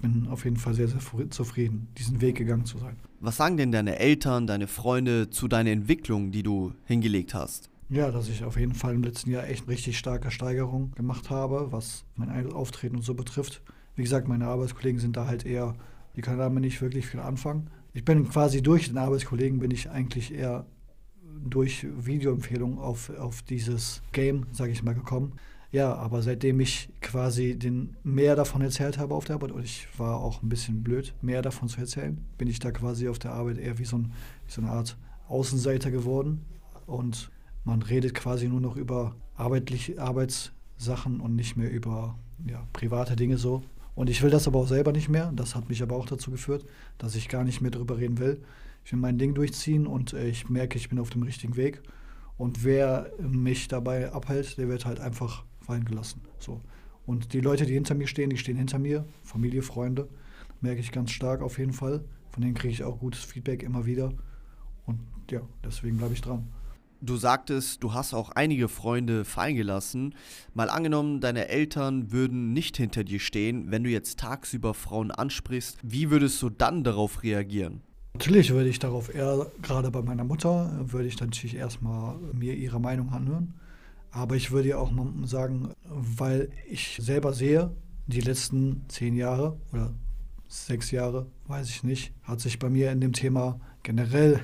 Bin 0.00 0.26
auf 0.28 0.44
jeden 0.44 0.56
Fall 0.56 0.74
sehr, 0.74 0.88
sehr 0.88 1.00
zufrieden, 1.30 1.88
diesen 1.96 2.20
Weg 2.20 2.36
gegangen 2.36 2.64
zu 2.64 2.78
sein. 2.78 2.96
Was 3.20 3.36
sagen 3.36 3.56
denn 3.56 3.72
deine 3.72 3.98
Eltern, 3.98 4.46
deine 4.46 4.66
Freunde 4.66 5.30
zu 5.30 5.48
deiner 5.48 5.70
Entwicklung, 5.70 6.30
die 6.30 6.42
du 6.42 6.72
hingelegt 6.84 7.32
hast? 7.32 7.70
Ja, 7.88 8.10
dass 8.10 8.28
ich 8.28 8.44
auf 8.44 8.58
jeden 8.58 8.74
Fall 8.74 8.94
im 8.94 9.04
letzten 9.04 9.30
Jahr 9.30 9.46
echt 9.46 9.68
richtig 9.68 9.98
starke 9.98 10.30
Steigerung 10.30 10.92
gemacht 10.92 11.30
habe, 11.30 11.68
was 11.70 12.04
mein 12.16 12.52
Auftreten 12.52 12.96
und 12.96 13.02
so 13.02 13.14
betrifft. 13.14 13.62
Wie 13.94 14.02
gesagt, 14.02 14.26
meine 14.26 14.46
Arbeitskollegen 14.46 14.98
sind 15.00 15.16
da 15.16 15.26
halt 15.26 15.46
eher, 15.46 15.74
die 16.16 16.22
können 16.22 16.38
damit 16.38 16.62
nicht 16.62 16.82
wirklich 16.82 17.06
viel 17.06 17.20
anfangen 17.20 17.70
ich 17.94 18.04
bin 18.04 18.28
quasi 18.28 18.60
durch 18.60 18.88
den 18.88 18.98
Arbeitskollegen 18.98 19.60
bin 19.60 19.70
ich 19.70 19.88
eigentlich 19.88 20.34
eher 20.34 20.66
durch 21.48 21.86
Videoempfehlungen 22.04 22.78
auf, 22.78 23.10
auf 23.10 23.42
dieses 23.42 24.02
Game, 24.12 24.46
sage 24.52 24.72
ich 24.72 24.82
mal, 24.82 24.94
gekommen. 24.94 25.34
Ja, 25.70 25.94
aber 25.94 26.22
seitdem 26.22 26.60
ich 26.60 26.88
quasi 27.00 27.58
den 27.58 27.96
mehr 28.02 28.36
davon 28.36 28.62
erzählt 28.62 28.98
habe 28.98 29.14
auf 29.14 29.24
der 29.24 29.36
Arbeit, 29.36 29.52
und 29.52 29.64
ich 29.64 29.88
war 29.96 30.18
auch 30.18 30.42
ein 30.42 30.48
bisschen 30.48 30.82
blöd, 30.82 31.14
mehr 31.22 31.42
davon 31.42 31.68
zu 31.68 31.80
erzählen, 31.80 32.24
bin 32.36 32.48
ich 32.48 32.58
da 32.58 32.70
quasi 32.70 33.08
auf 33.08 33.18
der 33.18 33.32
Arbeit 33.32 33.58
eher 33.58 33.78
wie 33.78 33.84
so, 33.84 33.98
ein, 33.98 34.12
wie 34.46 34.52
so 34.52 34.60
eine 34.60 34.70
Art 34.70 34.96
Außenseiter 35.28 35.90
geworden. 35.90 36.44
Und 36.86 37.30
man 37.64 37.82
redet 37.82 38.14
quasi 38.14 38.48
nur 38.48 38.60
noch 38.60 38.76
über 38.76 39.16
arbeitliche 39.36 40.00
Arbeitssachen 40.00 41.20
und 41.20 41.34
nicht 41.34 41.56
mehr 41.56 41.70
über 41.70 42.18
ja, 42.46 42.66
private 42.72 43.16
Dinge 43.16 43.38
so. 43.38 43.62
Und 43.94 44.10
ich 44.10 44.22
will 44.22 44.30
das 44.30 44.46
aber 44.48 44.58
auch 44.58 44.66
selber 44.66 44.92
nicht 44.92 45.08
mehr. 45.08 45.32
Das 45.34 45.54
hat 45.54 45.68
mich 45.68 45.82
aber 45.82 45.96
auch 45.96 46.06
dazu 46.06 46.30
geführt, 46.30 46.64
dass 46.98 47.14
ich 47.14 47.28
gar 47.28 47.44
nicht 47.44 47.60
mehr 47.60 47.70
darüber 47.70 47.98
reden 47.98 48.18
will. 48.18 48.42
Ich 48.84 48.92
will 48.92 48.98
mein 48.98 49.18
Ding 49.18 49.34
durchziehen 49.34 49.86
und 49.86 50.12
äh, 50.12 50.26
ich 50.28 50.48
merke, 50.48 50.76
ich 50.76 50.88
bin 50.88 50.98
auf 50.98 51.10
dem 51.10 51.22
richtigen 51.22 51.56
Weg. 51.56 51.82
Und 52.36 52.64
wer 52.64 53.10
mich 53.20 53.68
dabei 53.68 54.12
abhält, 54.12 54.58
der 54.58 54.68
wird 54.68 54.84
halt 54.84 55.00
einfach 55.00 55.44
fallen 55.60 55.84
gelassen. 55.84 56.20
So. 56.38 56.60
Und 57.06 57.32
die 57.32 57.40
Leute, 57.40 57.66
die 57.66 57.74
hinter 57.74 57.94
mir 57.94 58.08
stehen, 58.08 58.30
die 58.30 58.36
stehen 58.36 58.56
hinter 58.56 58.78
mir, 58.78 59.04
Familie, 59.22 59.62
Freunde, 59.62 60.08
merke 60.60 60.80
ich 60.80 60.90
ganz 60.90 61.10
stark 61.10 61.42
auf 61.42 61.58
jeden 61.58 61.72
Fall. 61.72 62.04
Von 62.30 62.42
denen 62.42 62.54
kriege 62.54 62.72
ich 62.72 62.82
auch 62.82 62.98
gutes 62.98 63.22
Feedback 63.22 63.62
immer 63.62 63.86
wieder. 63.86 64.12
Und 64.86 65.00
ja, 65.30 65.40
deswegen 65.64 65.96
bleibe 65.96 66.14
ich 66.14 66.20
dran. 66.20 66.48
Du 67.00 67.16
sagtest, 67.16 67.82
du 67.82 67.92
hast 67.92 68.14
auch 68.14 68.30
einige 68.30 68.68
Freunde 68.68 69.24
fallen 69.24 69.56
gelassen. 69.56 70.14
Mal 70.54 70.70
angenommen, 70.70 71.20
deine 71.20 71.48
Eltern 71.48 72.12
würden 72.12 72.52
nicht 72.52 72.76
hinter 72.76 73.04
dir 73.04 73.20
stehen, 73.20 73.70
wenn 73.70 73.84
du 73.84 73.90
jetzt 73.90 74.18
tagsüber 74.18 74.74
Frauen 74.74 75.10
ansprichst. 75.10 75.78
Wie 75.82 76.10
würdest 76.10 76.40
du 76.40 76.50
dann 76.50 76.82
darauf 76.82 77.22
reagieren? 77.22 77.82
Natürlich 78.14 78.52
würde 78.52 78.68
ich 78.68 78.78
darauf 78.78 79.12
eher, 79.12 79.50
gerade 79.60 79.90
bei 79.90 80.00
meiner 80.00 80.24
Mutter, 80.24 80.70
würde 80.80 81.08
ich 81.08 81.18
natürlich 81.18 81.56
erstmal 81.56 82.16
mir 82.32 82.54
ihre 82.54 82.80
Meinung 82.80 83.10
anhören. 83.10 83.54
Aber 84.12 84.36
ich 84.36 84.52
würde 84.52 84.68
ja 84.68 84.78
auch 84.78 84.92
mal 84.92 85.12
sagen, 85.26 85.70
weil 85.84 86.50
ich 86.70 86.98
selber 87.02 87.32
sehe, 87.32 87.72
die 88.06 88.20
letzten 88.20 88.84
zehn 88.88 89.16
Jahre 89.16 89.58
oder 89.72 89.92
sechs 90.46 90.92
Jahre, 90.92 91.26
weiß 91.48 91.68
ich 91.68 91.82
nicht, 91.82 92.12
hat 92.22 92.40
sich 92.40 92.60
bei 92.60 92.70
mir 92.70 92.92
in 92.92 93.00
dem 93.00 93.12
Thema 93.12 93.60
generell, 93.82 94.38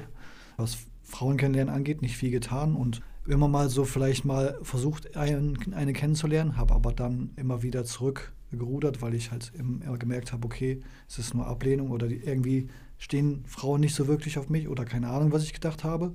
was 0.56 0.78
Frauen 1.10 1.36
kennenlernen 1.36 1.74
angeht, 1.74 2.02
nicht 2.02 2.16
viel 2.16 2.30
getan 2.30 2.74
und 2.74 3.02
immer 3.26 3.48
mal 3.48 3.68
so 3.68 3.84
vielleicht 3.84 4.24
mal 4.24 4.58
versucht, 4.62 5.16
einen, 5.16 5.74
eine 5.74 5.92
kennenzulernen, 5.92 6.56
habe 6.56 6.74
aber 6.74 6.92
dann 6.92 7.30
immer 7.36 7.62
wieder 7.62 7.84
zurückgerudert, 7.84 9.02
weil 9.02 9.14
ich 9.14 9.30
halt 9.30 9.52
immer 9.54 9.98
gemerkt 9.98 10.32
habe, 10.32 10.46
okay, 10.46 10.82
es 11.08 11.18
ist 11.18 11.34
nur 11.34 11.46
Ablehnung 11.46 11.90
oder 11.90 12.08
die, 12.08 12.16
irgendwie 12.16 12.68
stehen 12.98 13.44
Frauen 13.46 13.80
nicht 13.80 13.94
so 13.94 14.06
wirklich 14.06 14.38
auf 14.38 14.48
mich 14.48 14.68
oder 14.68 14.84
keine 14.84 15.08
Ahnung, 15.08 15.32
was 15.32 15.42
ich 15.42 15.52
gedacht 15.52 15.84
habe. 15.84 16.14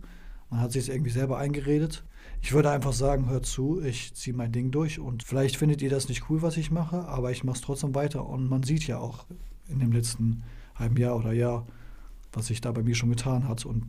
Man 0.50 0.60
hat 0.60 0.72
sich 0.72 0.84
es 0.84 0.90
irgendwie 0.90 1.12
selber 1.12 1.38
eingeredet. 1.38 2.04
Ich 2.42 2.54
würde 2.54 2.70
einfach 2.70 2.94
sagen, 2.94 3.30
hört 3.30 3.46
zu, 3.46 3.82
ich 3.82 4.14
ziehe 4.14 4.36
mein 4.36 4.52
Ding 4.52 4.72
durch 4.72 5.00
und 5.00 5.24
vielleicht 5.24 5.58
findet 5.58 5.82
ihr 5.82 5.90
das 5.90 6.10
nicht 6.10 6.30
cool, 6.30 6.42
was 6.42 6.58
ich 6.58 6.72
mache, 6.72 7.08
aber 7.08 7.32
ich 7.32 7.44
mache 7.44 7.56
es 7.56 7.62
trotzdem 7.62 7.96
weiter 7.96 8.28
und 8.28 8.50
man 8.50 8.64
sieht 8.64 8.86
ja 8.88 9.00
auch 9.00 9.26
in 9.68 9.80
dem 9.80 9.92
letzten 9.92 10.44
halben 10.76 10.98
Jahr 10.98 11.18
oder 11.18 11.34
Jahr, 11.34 11.66
was 12.34 12.48
sich 12.48 12.62
da 12.62 12.72
bei 12.72 12.84
mir 12.84 12.96
schon 12.96 13.10
getan 13.10 13.48
hat. 13.48 13.66
Und 13.66 13.86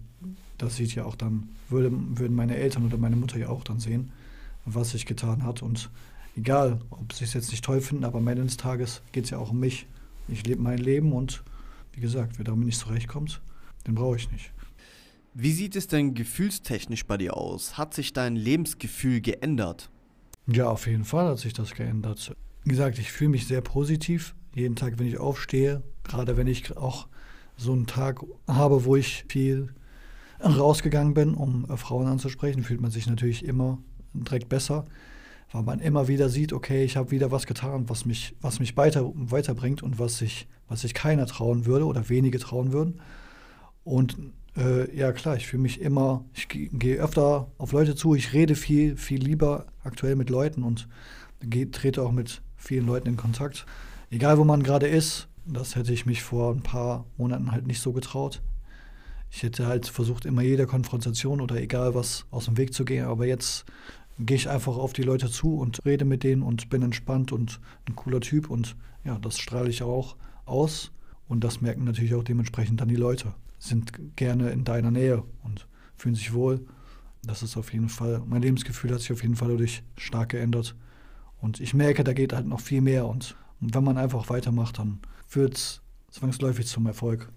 das 0.59 0.77
sieht 0.77 0.95
ja 0.95 1.05
auch 1.05 1.16
dann, 1.16 1.49
würde, 1.69 1.90
würden 1.92 2.35
meine 2.35 2.57
Eltern 2.57 2.87
oder 2.87 2.97
meine 2.97 3.16
Mutter 3.16 3.38
ja 3.38 3.49
auch 3.49 3.64
dann 3.64 3.81
sehen, 3.81 4.12
was 4.64 4.90
sich 4.90 5.07
getan 5.07 5.45
hat. 5.45 5.62
Und 5.62 5.90
egal, 6.37 6.81
ob 6.90 7.12
sie 7.12 7.25
es 7.25 7.35
jetzt 7.35 7.51
nicht 7.51 7.64
toll 7.64 7.81
finden, 7.81 8.05
aber 8.05 8.19
am 8.19 8.29
Ende 8.29 8.45
des 8.45 8.57
Tages 8.57 9.03
geht 9.12 9.25
es 9.25 9.31
ja 9.31 9.38
auch 9.38 9.51
um 9.51 9.61
mich. 9.61 9.87
Ich 10.29 10.45
lebe 10.47 10.62
mein 10.62 10.79
Leben 10.79 11.12
und 11.12 11.42
wie 11.92 12.01
gesagt, 12.01 12.38
wer 12.38 12.45
damit 12.45 12.66
nicht 12.66 12.79
zurechtkommt, 12.79 13.40
den 13.87 13.95
brauche 13.95 14.16
ich 14.16 14.31
nicht. 14.31 14.53
Wie 15.35 15.53
sieht 15.53 15.77
es 15.77 15.87
denn 15.87 16.14
gefühlstechnisch 16.14 17.05
bei 17.05 17.19
dir 17.19 17.37
aus? 17.37 17.77
Hat 17.77 17.92
sich 17.95 18.12
dein 18.12 18.37
Lebensgefühl 18.37 19.21
geändert? 19.21 19.90
Ja, 20.47 20.71
auf 20.71 20.87
jeden 20.87 21.05
Fall 21.05 21.29
hat 21.29 21.38
sich 21.38 21.53
das 21.53 21.73
geändert. 21.73 22.35
Wie 22.64 22.71
gesagt, 22.71 22.99
ich 22.99 23.12
fühle 23.12 23.31
mich 23.31 23.47
sehr 23.47 23.61
positiv. 23.61 24.35
Jeden 24.55 24.77
Tag, 24.77 24.99
wenn 24.99 25.07
ich 25.07 25.19
aufstehe, 25.19 25.83
gerade 26.05 26.37
wenn 26.37 26.47
ich 26.47 26.77
auch 26.77 27.07
so 27.57 27.73
einen 27.73 27.87
Tag 27.87 28.23
habe, 28.49 28.85
wo 28.85 28.97
ich 28.97 29.25
viel 29.29 29.75
rausgegangen 30.55 31.15
bin, 31.15 31.35
um 31.35 31.67
äh, 31.71 31.77
Frauen 31.77 32.07
anzusprechen, 32.07 32.63
fühlt 32.63 32.81
man 32.81 32.91
sich 32.91 33.07
natürlich 33.07 33.45
immer 33.45 33.79
direkt 34.13 34.49
besser, 34.49 34.85
weil 35.53 35.63
man 35.63 35.81
immer 35.81 36.09
wieder 36.09 36.29
sieht, 36.29 36.53
okay, 36.53 36.85
ich 36.85 36.97
habe 36.97 37.11
wieder 37.11 37.31
was 37.31 37.47
getan, 37.47 37.89
was 37.89 38.05
mich, 38.05 38.35
was 38.41 38.61
mich 38.61 38.77
weiter, 38.77 39.11
weiterbringt 39.15 39.83
und 39.83 39.99
was 39.99 40.19
sich, 40.19 40.49
was 40.69 40.81
sich 40.83 40.95
keiner 40.95 41.27
trauen 41.27 41.67
würde 41.67 41.87
oder 41.87 42.09
wenige 42.09 42.39
trauen 42.39 42.73
würden. 42.73 43.01
Und 43.85 44.17
äh, 44.57 44.95
ja, 44.97 45.13
klar, 45.13 45.37
ich 45.37 45.47
fühle 45.47 45.63
mich 45.63 45.81
immer, 45.81 46.25
ich 46.35 46.49
gehe 46.49 46.97
öfter 46.97 47.51
auf 47.59 47.73
Leute 47.73 47.95
zu, 47.95 48.15
ich 48.15 48.33
rede 48.33 48.55
viel, 48.55 48.97
viel 48.97 49.23
lieber 49.23 49.67
aktuell 49.85 50.17
mit 50.17 50.31
Leuten 50.31 50.63
und 50.63 50.89
geh, 51.41 51.67
trete 51.67 52.03
auch 52.03 52.13
mit 52.13 52.43
vielen 52.57 52.87
Leuten 52.87 53.09
in 53.09 53.17
Kontakt. 53.17 53.67
Egal, 54.11 54.39
wo 54.39 54.45
man 54.45 54.63
gerade 54.63 54.87
ist, 54.87 55.29
das 55.45 55.77
hätte 55.77 55.93
ich 55.93 56.07
mich 56.07 56.23
vor 56.23 56.53
ein 56.53 56.63
paar 56.63 57.05
Monaten 57.17 57.53
halt 57.53 57.67
nicht 57.67 57.81
so 57.81 57.93
getraut. 57.93 58.43
Ich 59.31 59.43
hätte 59.43 59.67
halt 59.67 59.87
versucht, 59.87 60.25
immer 60.25 60.43
jede 60.43 60.67
Konfrontation 60.67 61.41
oder 61.41 61.61
egal 61.61 61.95
was 61.95 62.27
aus 62.31 62.47
dem 62.47 62.57
Weg 62.57 62.73
zu 62.73 62.85
gehen, 62.85 63.07
aber 63.07 63.27
jetzt 63.27 63.65
gehe 64.19 64.37
ich 64.37 64.49
einfach 64.49 64.77
auf 64.77 64.93
die 64.93 65.03
Leute 65.03 65.31
zu 65.31 65.59
und 65.59 65.85
rede 65.85 66.05
mit 66.05 66.23
denen 66.23 66.43
und 66.43 66.71
bin 66.71 66.83
entspannt 66.83 67.33
und 67.33 67.61
ein 67.87 67.97
cooler 67.97 68.21
Typ 68.21 68.49
und 68.49 68.77
ja, 69.05 69.19
das 69.19 69.39
strahle 69.39 69.69
ich 69.69 69.83
auch 69.83 70.17
aus 70.47 70.93
und 71.29 71.45
das 71.45 71.61
merken 71.61 71.85
natürlich 71.85 72.15
auch 72.15 72.25
dementsprechend 72.25 72.81
dann 72.81 72.89
die 72.89 72.97
Leute. 72.97 73.35
Sind 73.59 74.17
gerne 74.17 74.51
in 74.51 74.65
deiner 74.65 74.91
Nähe 74.91 75.23
und 75.43 75.67
fühlen 75.97 76.15
sich 76.15 76.33
wohl. 76.33 76.65
Das 77.23 77.43
ist 77.43 77.57
auf 77.57 77.73
jeden 77.73 77.89
Fall, 77.89 78.23
mein 78.27 78.43
Lebensgefühl 78.43 78.93
hat 78.93 79.01
sich 79.01 79.12
auf 79.12 79.23
jeden 79.23 79.37
Fall 79.37 79.49
dadurch 79.49 79.83
stark 79.97 80.31
geändert. 80.31 80.77
Und 81.41 81.61
ich 81.61 81.75
merke, 81.75 82.05
da 82.05 82.12
geht 82.12 82.33
halt 82.33 82.47
noch 82.47 82.61
viel 82.61 82.81
mehr 82.81 83.07
und, 83.07 83.37
und 83.61 83.75
wenn 83.75 83.85
man 83.85 83.99
einfach 83.99 84.31
weitermacht, 84.31 84.79
dann 84.79 85.01
führt 85.27 85.57
es 85.57 85.83
zwangsläufig 86.11 86.67
zum 86.67 86.87
Erfolg. 86.87 87.31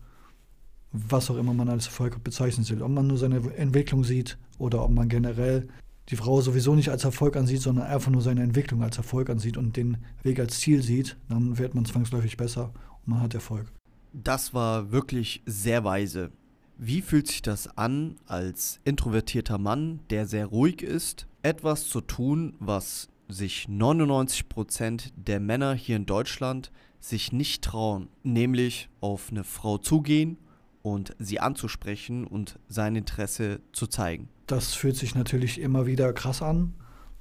Was 0.91 1.29
auch 1.29 1.37
immer 1.37 1.53
man 1.53 1.69
als 1.69 1.85
Erfolg 1.85 2.23
bezeichnen 2.23 2.67
will. 2.69 2.81
Ob 2.81 2.91
man 2.91 3.07
nur 3.07 3.17
seine 3.17 3.37
Entwicklung 3.55 4.03
sieht 4.03 4.37
oder 4.57 4.83
ob 4.83 4.91
man 4.91 5.07
generell 5.07 5.67
die 6.09 6.15
Frau 6.15 6.41
sowieso 6.41 6.75
nicht 6.75 6.89
als 6.89 7.03
Erfolg 7.03 7.35
ansieht, 7.35 7.61
sondern 7.61 7.85
einfach 7.85 8.11
nur 8.11 8.21
seine 8.21 8.41
Entwicklung 8.41 8.81
als 8.81 8.97
Erfolg 8.97 9.29
ansieht 9.29 9.57
und 9.57 9.77
den 9.77 9.97
Weg 10.23 10.39
als 10.39 10.59
Ziel 10.59 10.81
sieht, 10.81 11.17
dann 11.29 11.57
wird 11.57 11.75
man 11.75 11.85
zwangsläufig 11.85 12.35
besser 12.37 12.73
und 13.05 13.13
man 13.13 13.21
hat 13.21 13.35
Erfolg. 13.35 13.71
Das 14.11 14.53
war 14.53 14.91
wirklich 14.91 15.43
sehr 15.45 15.83
weise. 15.83 16.31
Wie 16.77 17.01
fühlt 17.01 17.27
sich 17.27 17.41
das 17.41 17.77
an, 17.77 18.15
als 18.25 18.79
introvertierter 18.85 19.57
Mann, 19.57 19.99
der 20.09 20.25
sehr 20.25 20.47
ruhig 20.47 20.81
ist, 20.81 21.27
etwas 21.43 21.87
zu 21.87 22.01
tun, 22.01 22.55
was 22.59 23.09
sich 23.27 23.67
99% 23.69 25.11
der 25.15 25.39
Männer 25.39 25.73
hier 25.73 25.97
in 25.97 26.05
Deutschland 26.05 26.71
sich 26.99 27.31
nicht 27.31 27.63
trauen, 27.63 28.07
nämlich 28.23 28.89
auf 28.99 29.29
eine 29.29 29.43
Frau 29.43 29.77
zugehen 29.77 30.37
und 30.81 31.15
sie 31.19 31.39
anzusprechen 31.39 32.25
und 32.25 32.59
sein 32.67 32.95
Interesse 32.95 33.61
zu 33.73 33.87
zeigen. 33.87 34.29
Das 34.47 34.73
fühlt 34.73 34.95
sich 34.95 35.15
natürlich 35.15 35.59
immer 35.59 35.85
wieder 35.85 36.13
krass 36.13 36.41
an. 36.41 36.73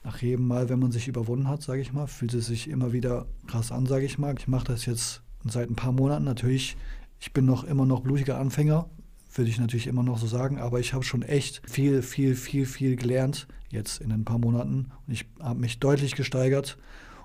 Nach 0.05 0.23
jedem 0.23 0.47
Mal, 0.47 0.69
wenn 0.69 0.79
man 0.79 0.93
sich 0.93 1.09
überwunden 1.09 1.49
hat, 1.49 1.63
sage 1.63 1.81
ich 1.81 1.93
mal, 1.93 2.07
fühlt 2.07 2.35
es 2.35 2.47
sich 2.47 2.69
immer 2.69 2.93
wieder 2.93 3.27
krass 3.47 3.73
an, 3.73 3.87
sage 3.87 4.07
ich 4.07 4.19
mal. 4.19 4.35
Ich 4.39 4.49
mache 4.49 4.65
das 4.65 4.87
jetzt 4.87 5.23
seit 5.45 5.71
ein 5.71 5.77
paar 5.77 5.93
Monaten 5.93 6.25
natürlich. 6.25 6.77
Ich 7.21 7.33
bin 7.33 7.45
noch 7.45 7.65
immer 7.65 7.85
noch 7.85 8.01
blutiger 8.01 8.39
Anfänger, 8.39 8.89
würde 9.35 9.51
ich 9.51 9.59
natürlich 9.59 9.87
immer 9.87 10.03
noch 10.03 10.19
so 10.19 10.27
sagen, 10.27 10.59
aber 10.59 10.81
ich 10.81 10.95
habe 10.95 11.05
schon 11.05 11.23
echt 11.23 11.63
viel, 11.69 12.03
viel, 12.03 12.35
viel, 12.35 12.65
viel 12.65 12.97
gelernt 12.97 13.49
jetzt 13.71 14.01
in 14.01 14.13
ein 14.13 14.25
paar 14.25 14.39
Monaten 14.39 14.91
und 15.07 15.13
ich 15.13 15.27
habe 15.41 15.59
mich 15.59 15.79
deutlich 15.81 16.15
gesteigert 16.15 16.79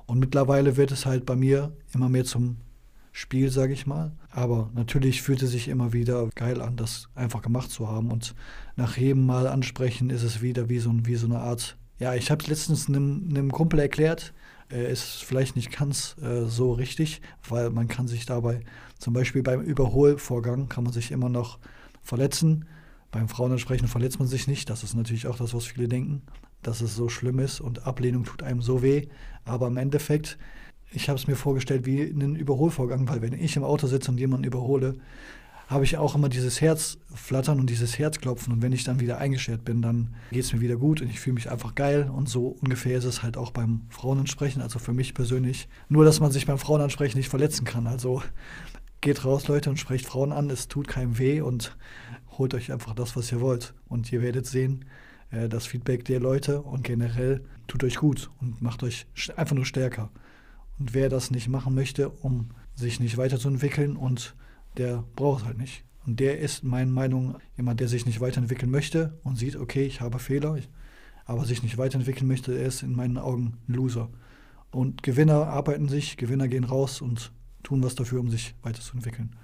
und 0.05 0.19
mittlerweile 0.19 0.77
wird 0.77 0.91
es 0.91 1.05
halt 1.05 1.25
bei 1.25 1.35
mir 1.35 1.71
immer 1.93 2.09
mehr 2.09 2.25
zum 2.25 2.57
Spiel, 3.15 3.51
sage 3.51 3.73
ich 3.73 3.85
mal. 3.85 4.11
Aber 4.31 4.71
natürlich 4.73 5.21
fühlt 5.21 5.43
es 5.43 5.51
sich 5.51 5.67
immer 5.67 5.93
wieder 5.93 6.29
geil 6.33 6.59
an, 6.61 6.75
das 6.75 7.09
einfach 7.13 7.43
gemacht 7.43 7.69
zu 7.69 7.87
haben. 7.87 8.11
Und 8.11 8.33
nach 8.75 8.97
jedem 8.97 9.27
Mal 9.27 9.47
ansprechen 9.47 10.09
ist 10.09 10.23
es 10.23 10.41
wieder 10.41 10.67
wie 10.67 10.79
so, 10.79 10.91
wie 11.03 11.15
so 11.15 11.27
eine 11.27 11.37
Art. 11.37 11.77
Ja, 11.99 12.15
ich 12.15 12.31
habe 12.31 12.41
es 12.41 12.49
letztens 12.49 12.89
einem, 12.89 13.51
Kumpel 13.51 13.79
erklärt. 13.79 14.33
Äh, 14.71 14.91
ist 14.91 15.23
vielleicht 15.23 15.55
nicht 15.55 15.71
ganz 15.71 16.15
äh, 16.23 16.45
so 16.45 16.73
richtig, 16.73 17.21
weil 17.47 17.69
man 17.69 17.87
kann 17.87 18.07
sich 18.07 18.25
dabei, 18.25 18.61
zum 18.97 19.13
Beispiel 19.13 19.43
beim 19.43 19.61
Überholvorgang, 19.61 20.67
kann 20.67 20.83
man 20.83 20.91
sich 20.91 21.11
immer 21.11 21.29
noch 21.29 21.59
verletzen. 22.01 22.65
Beim 23.11 23.29
Frauenansprechen 23.29 23.87
verletzt 23.87 24.17
man 24.17 24.27
sich 24.27 24.47
nicht. 24.47 24.71
Das 24.71 24.83
ist 24.83 24.95
natürlich 24.95 25.27
auch 25.27 25.37
das, 25.37 25.53
was 25.53 25.65
viele 25.67 25.87
denken, 25.87 26.23
dass 26.63 26.81
es 26.81 26.95
so 26.95 27.09
schlimm 27.09 27.37
ist 27.37 27.61
und 27.61 27.85
Ablehnung 27.85 28.23
tut 28.23 28.41
einem 28.41 28.63
so 28.63 28.81
weh. 28.81 29.07
Aber 29.45 29.67
im 29.67 29.77
Endeffekt, 29.77 30.39
ich 30.93 31.09
habe 31.09 31.19
es 31.19 31.27
mir 31.27 31.35
vorgestellt 31.35 31.85
wie 31.85 32.01
einen 32.01 32.35
Überholvorgang, 32.35 33.07
weil 33.07 33.21
wenn 33.21 33.33
ich 33.33 33.55
im 33.55 33.63
Auto 33.63 33.87
sitze 33.87 34.11
und 34.11 34.19
jemanden 34.19 34.45
überhole, 34.45 34.95
habe 35.67 35.85
ich 35.85 35.97
auch 35.97 36.13
immer 36.15 36.29
dieses 36.29 36.61
Herzflattern 36.61 37.59
und 37.59 37.69
dieses 37.69 37.97
Herzklopfen. 37.97 38.53
Und 38.53 38.61
wenn 38.61 38.73
ich 38.73 38.83
dann 38.83 38.99
wieder 38.99 39.17
eingeschert 39.17 39.65
bin, 39.65 39.81
dann 39.81 40.13
geht 40.31 40.43
es 40.43 40.53
mir 40.53 40.61
wieder 40.61 40.75
gut 40.75 41.01
und 41.01 41.09
ich 41.09 41.19
fühle 41.19 41.35
mich 41.35 41.49
einfach 41.49 41.73
geil. 41.73 42.11
Und 42.13 42.29
so 42.29 42.47
ungefähr 42.61 42.97
ist 42.97 43.05
es 43.05 43.23
halt 43.23 43.37
auch 43.37 43.51
beim 43.51 43.81
Frauenansprechen, 43.89 44.61
also 44.61 44.77
für 44.77 44.93
mich 44.93 45.13
persönlich. 45.13 45.67
Nur, 45.89 46.05
dass 46.05 46.19
man 46.19 46.31
sich 46.31 46.45
beim 46.45 46.57
Frauenansprechen 46.57 47.17
nicht 47.17 47.29
verletzen 47.29 47.65
kann. 47.65 47.87
Also 47.87 48.21
geht 49.01 49.25
raus, 49.25 49.47
Leute, 49.47 49.69
und 49.69 49.77
sprecht 49.77 50.05
Frauen 50.05 50.31
an. 50.31 50.49
Es 50.49 50.67
tut 50.67 50.87
keinem 50.87 51.17
weh 51.17 51.41
und 51.41 51.75
holt 52.37 52.53
euch 52.53 52.71
einfach 52.71 52.93
das, 52.93 53.15
was 53.15 53.31
ihr 53.31 53.41
wollt. 53.41 53.73
Und 53.87 54.11
ihr 54.11 54.21
werdet 54.21 54.45
sehen, 54.45 54.85
äh, 55.31 55.49
das 55.49 55.65
Feedback 55.65 56.05
der 56.05 56.19
Leute 56.19 56.61
und 56.61 56.83
generell 56.83 57.43
tut 57.67 57.83
euch 57.83 57.95
gut 57.95 58.29
und 58.41 58.61
macht 58.61 58.83
euch 58.83 59.07
einfach 59.35 59.55
nur 59.55 59.65
stärker. 59.65 60.11
Und 60.79 60.93
wer 60.93 61.09
das 61.09 61.31
nicht 61.31 61.47
machen 61.47 61.75
möchte, 61.75 62.09
um 62.09 62.49
sich 62.75 62.99
nicht 62.99 63.17
weiterzuentwickeln, 63.17 63.95
und 63.95 64.35
der 64.77 65.03
braucht 65.15 65.41
es 65.41 65.47
halt 65.47 65.57
nicht. 65.57 65.83
Und 66.05 66.19
der 66.19 66.39
ist, 66.39 66.63
meiner 66.63 66.91
Meinung, 66.91 67.37
jemand, 67.55 67.79
der 67.79 67.87
sich 67.87 68.05
nicht 68.05 68.19
weiterentwickeln 68.19 68.71
möchte 68.71 69.19
und 69.23 69.37
sieht, 69.37 69.55
okay, 69.55 69.85
ich 69.85 70.01
habe 70.01 70.19
Fehler, 70.19 70.57
aber 71.25 71.45
sich 71.45 71.63
nicht 71.63 71.77
weiterentwickeln 71.77 72.27
möchte, 72.27 72.57
er 72.57 72.67
ist 72.67 72.83
in 72.83 72.95
meinen 72.95 73.17
Augen 73.17 73.57
ein 73.67 73.73
Loser. 73.73 74.09
Und 74.71 75.03
Gewinner 75.03 75.47
arbeiten 75.47 75.87
sich, 75.87 76.17
Gewinner 76.17 76.47
gehen 76.47 76.63
raus 76.63 77.01
und 77.01 77.31
tun 77.61 77.83
was 77.83 77.95
dafür, 77.95 78.19
um 78.19 78.29
sich 78.29 78.55
weiterzuentwickeln. 78.63 79.35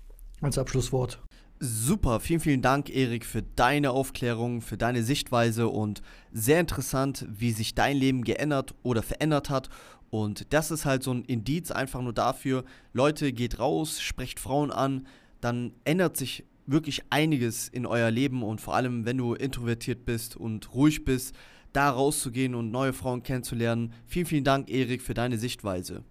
Als 0.41 0.57
Abschlusswort. 0.57 1.21
Super, 1.61 2.21
vielen, 2.21 2.39
vielen 2.39 2.61
Dank, 2.61 2.89
Erik, 2.89 3.25
für 3.25 3.41
deine 3.43 3.91
Aufklärung, 3.91 4.61
für 4.61 4.77
deine 4.77 5.03
Sichtweise 5.03 5.67
und 5.67 6.01
sehr 6.31 6.59
interessant, 6.61 7.25
wie 7.29 7.51
sich 7.51 7.75
dein 7.75 7.97
Leben 7.97 8.23
geändert 8.23 8.75
oder 8.81 9.03
verändert 9.03 9.49
hat. 9.49 9.69
Und 10.09 10.53
das 10.53 10.71
ist 10.71 10.85
halt 10.85 11.03
so 11.03 11.11
ein 11.11 11.23
Indiz 11.23 11.71
einfach 11.71 12.01
nur 12.01 12.13
dafür, 12.13 12.63
Leute, 12.93 13.31
geht 13.33 13.59
raus, 13.59 14.01
sprecht 14.01 14.39
Frauen 14.39 14.71
an, 14.71 15.07
dann 15.41 15.73
ändert 15.85 16.17
sich 16.17 16.45
wirklich 16.65 17.03
einiges 17.09 17.67
in 17.67 17.85
euer 17.85 18.11
Leben 18.11 18.43
und 18.43 18.61
vor 18.61 18.75
allem, 18.75 19.05
wenn 19.05 19.17
du 19.17 19.33
introvertiert 19.33 20.05
bist 20.05 20.35
und 20.35 20.73
ruhig 20.73 21.05
bist, 21.05 21.35
da 21.73 21.89
rauszugehen 21.89 22.55
und 22.55 22.71
neue 22.71 22.93
Frauen 22.93 23.23
kennenzulernen. 23.23 23.93
Vielen, 24.05 24.25
vielen 24.25 24.43
Dank, 24.43 24.69
Erik, 24.69 25.01
für 25.01 25.13
deine 25.13 25.37
Sichtweise. 25.37 26.03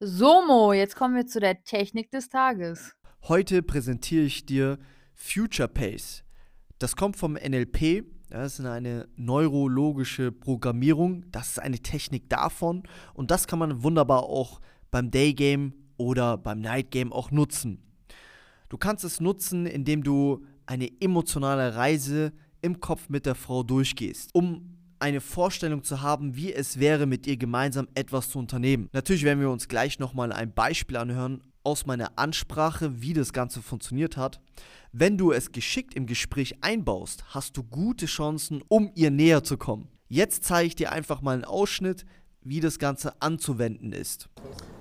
So, 0.00 0.42
Mo, 0.46 0.72
jetzt 0.72 0.96
kommen 0.96 1.16
wir 1.16 1.26
zu 1.26 1.40
der 1.40 1.62
Technik 1.64 2.10
des 2.10 2.28
Tages. 2.28 2.94
Heute 3.28 3.62
präsentiere 3.62 4.24
ich 4.24 4.44
dir 4.44 4.78
Future 5.14 5.68
Pace. 5.68 6.22
Das 6.78 6.96
kommt 6.96 7.16
vom 7.16 7.32
NLP. 7.32 8.04
Das 8.28 8.58
ist 8.58 8.66
eine 8.66 9.08
neurologische 9.16 10.32
Programmierung. 10.32 11.24
Das 11.30 11.48
ist 11.48 11.58
eine 11.58 11.78
Technik 11.78 12.28
davon. 12.28 12.82
Und 13.14 13.30
das 13.30 13.46
kann 13.46 13.58
man 13.58 13.82
wunderbar 13.82 14.24
auch 14.24 14.60
beim 14.90 15.10
Daygame 15.10 15.72
oder 15.96 16.36
beim 16.36 16.60
Nightgame 16.60 17.12
auch 17.12 17.30
nutzen. 17.30 17.82
Du 18.68 18.78
kannst 18.78 19.04
es 19.04 19.20
nutzen, 19.20 19.66
indem 19.66 20.02
du 20.02 20.44
eine 20.66 20.90
emotionale 21.00 21.76
Reise 21.76 22.32
im 22.62 22.80
Kopf 22.80 23.08
mit 23.08 23.26
der 23.26 23.36
Frau 23.36 23.62
durchgehst, 23.62 24.34
um 24.34 24.76
eine 24.98 25.20
Vorstellung 25.20 25.84
zu 25.84 26.00
haben, 26.00 26.34
wie 26.34 26.52
es 26.52 26.80
wäre, 26.80 27.06
mit 27.06 27.26
ihr 27.26 27.36
gemeinsam 27.36 27.86
etwas 27.94 28.30
zu 28.30 28.38
unternehmen. 28.38 28.88
Natürlich 28.92 29.22
werden 29.22 29.40
wir 29.40 29.50
uns 29.50 29.68
gleich 29.68 29.98
nochmal 29.98 30.32
ein 30.32 30.52
Beispiel 30.52 30.96
anhören 30.96 31.42
aus 31.66 31.84
meiner 31.84 32.12
Ansprache, 32.16 33.02
wie 33.02 33.12
das 33.12 33.32
Ganze 33.32 33.60
funktioniert 33.60 34.16
hat. 34.16 34.40
Wenn 34.92 35.18
du 35.18 35.32
es 35.32 35.50
geschickt 35.50 35.94
im 35.94 36.06
Gespräch 36.06 36.54
einbaust, 36.60 37.24
hast 37.34 37.56
du 37.56 37.64
gute 37.64 38.06
Chancen, 38.06 38.62
um 38.68 38.92
ihr 38.94 39.10
näher 39.10 39.42
zu 39.42 39.58
kommen. 39.58 39.88
Jetzt 40.06 40.44
zeige 40.44 40.68
ich 40.68 40.76
dir 40.76 40.92
einfach 40.92 41.22
mal 41.22 41.32
einen 41.32 41.44
Ausschnitt, 41.44 42.06
wie 42.42 42.60
das 42.60 42.78
Ganze 42.78 43.20
anzuwenden 43.20 43.92
ist. 43.92 44.28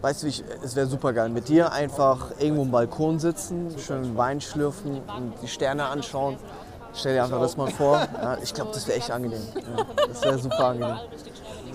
weißt 0.01 0.21
du, 0.21 0.27
ich, 0.27 0.43
es 0.63 0.75
wäre 0.75 0.85
super 0.85 1.11
geil. 1.11 1.29
Mit 1.29 1.49
dir 1.49 1.71
einfach 1.71 2.39
irgendwo 2.39 2.61
am 2.61 2.71
Balkon 2.71 3.17
sitzen, 3.17 3.75
schön 3.79 4.15
Wein 4.15 4.39
schlürfen 4.39 5.01
und 5.01 5.33
die 5.41 5.47
Sterne 5.47 5.85
anschauen. 5.85 6.37
Stell 6.93 7.15
dir 7.15 7.23
einfach 7.23 7.41
das 7.41 7.57
mal 7.57 7.71
vor. 7.71 7.97
Ja, 7.97 8.37
ich 8.43 8.53
glaube, 8.53 8.71
das 8.73 8.87
wäre 8.87 8.99
echt 8.99 9.09
angenehm. 9.09 9.41
Ja, 9.55 9.85
das 10.07 10.21
wäre 10.21 10.37
super 10.37 10.65
angenehm. 10.67 10.99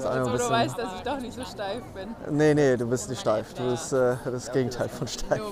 Das 0.03 0.17
Jetzt, 0.17 0.33
wo 0.33 0.37
du 0.37 0.51
weißt, 0.51 0.79
dass 0.79 0.97
ich 0.97 1.03
doch 1.03 1.21
nicht 1.21 1.35
so 1.35 1.45
steif 1.45 1.85
bin. 1.93 2.09
Nee, 2.31 2.55
nee, 2.55 2.77
du 2.77 2.87
bist 2.87 3.09
nicht 3.11 3.21
steif. 3.21 3.53
Du 3.55 3.71
bist 3.71 3.93
äh, 3.93 4.17
das 4.25 4.51
Gegenteil 4.53 4.89
von 4.89 5.07
steif. 5.07 5.43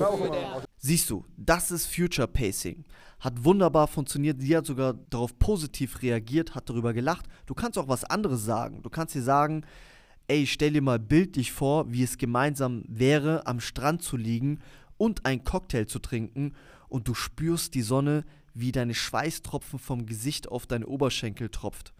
Siehst 0.78 1.10
du, 1.10 1.24
das 1.36 1.70
ist 1.70 1.86
Future 1.86 2.28
Pacing. 2.28 2.84
Hat 3.20 3.44
wunderbar 3.44 3.88
funktioniert. 3.88 4.40
Sie 4.40 4.56
hat 4.56 4.66
sogar 4.66 4.94
darauf 5.10 5.38
positiv 5.38 6.02
reagiert, 6.02 6.54
hat 6.54 6.70
darüber 6.70 6.92
gelacht. 6.92 7.26
Du 7.46 7.54
kannst 7.54 7.78
auch 7.78 7.88
was 7.88 8.04
anderes 8.04 8.44
sagen. 8.44 8.82
Du 8.82 8.90
kannst 8.90 9.14
dir 9.14 9.22
sagen, 9.22 9.64
ey, 10.28 10.46
stell 10.46 10.72
dir 10.72 10.82
mal 10.82 10.98
bildlich 10.98 11.52
vor, 11.52 11.90
wie 11.92 12.02
es 12.02 12.16
gemeinsam 12.16 12.84
wäre, 12.86 13.46
am 13.46 13.60
Strand 13.60 14.02
zu 14.02 14.16
liegen 14.16 14.60
und 14.96 15.26
einen 15.26 15.44
Cocktail 15.44 15.86
zu 15.86 15.98
trinken 15.98 16.54
und 16.88 17.08
du 17.08 17.14
spürst 17.14 17.74
die 17.74 17.82
Sonne, 17.82 18.24
wie 18.54 18.72
deine 18.72 18.94
Schweißtropfen 18.94 19.78
vom 19.78 20.06
Gesicht 20.06 20.48
auf 20.48 20.66
deine 20.66 20.86
Oberschenkel 20.86 21.48
tropft 21.48 21.92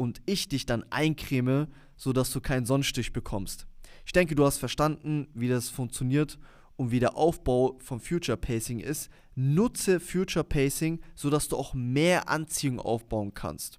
und 0.00 0.22
ich 0.24 0.48
dich 0.48 0.64
dann 0.64 0.82
eincreme, 0.88 1.66
sodass 1.98 2.32
du 2.32 2.40
keinen 2.40 2.64
Sonnenstich 2.64 3.12
bekommst. 3.12 3.66
Ich 4.06 4.12
denke, 4.12 4.34
du 4.34 4.46
hast 4.46 4.56
verstanden, 4.56 5.28
wie 5.34 5.48
das 5.48 5.68
funktioniert 5.68 6.38
und 6.76 6.90
wie 6.90 7.00
der 7.00 7.18
Aufbau 7.18 7.78
vom 7.80 8.00
Future 8.00 8.38
Pacing 8.38 8.80
ist. 8.80 9.10
Nutze 9.34 10.00
Future 10.00 10.42
Pacing, 10.42 11.00
sodass 11.14 11.48
du 11.48 11.58
auch 11.58 11.74
mehr 11.74 12.30
Anziehung 12.30 12.80
aufbauen 12.80 13.34
kannst. 13.34 13.78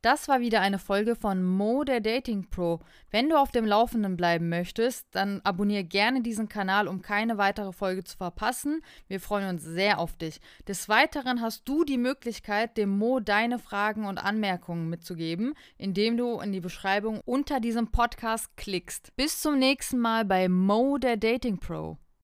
Das 0.00 0.28
war 0.28 0.38
wieder 0.38 0.60
eine 0.60 0.78
Folge 0.78 1.16
von 1.16 1.42
Mo 1.42 1.82
der 1.82 2.00
Dating 2.00 2.48
Pro. 2.48 2.78
Wenn 3.10 3.28
du 3.28 3.36
auf 3.36 3.50
dem 3.50 3.66
Laufenden 3.66 4.16
bleiben 4.16 4.48
möchtest, 4.48 5.08
dann 5.10 5.40
abonniere 5.42 5.82
gerne 5.82 6.22
diesen 6.22 6.48
Kanal, 6.48 6.86
um 6.86 7.02
keine 7.02 7.36
weitere 7.36 7.72
Folge 7.72 8.04
zu 8.04 8.16
verpassen. 8.16 8.80
Wir 9.08 9.18
freuen 9.18 9.48
uns 9.48 9.64
sehr 9.64 9.98
auf 9.98 10.16
dich. 10.16 10.40
Des 10.68 10.88
Weiteren 10.88 11.40
hast 11.40 11.68
du 11.68 11.82
die 11.82 11.98
Möglichkeit, 11.98 12.76
dem 12.76 12.96
Mo 12.96 13.18
deine 13.18 13.58
Fragen 13.58 14.06
und 14.06 14.18
Anmerkungen 14.18 14.88
mitzugeben, 14.88 15.54
indem 15.78 16.16
du 16.16 16.38
in 16.38 16.52
die 16.52 16.60
Beschreibung 16.60 17.20
unter 17.24 17.58
diesem 17.58 17.90
Podcast 17.90 18.56
klickst. 18.56 19.16
Bis 19.16 19.42
zum 19.42 19.58
nächsten 19.58 19.98
Mal 19.98 20.24
bei 20.24 20.48
Mo 20.48 20.98
der 20.98 21.16
Dating 21.16 21.58
Pro. 21.58 21.98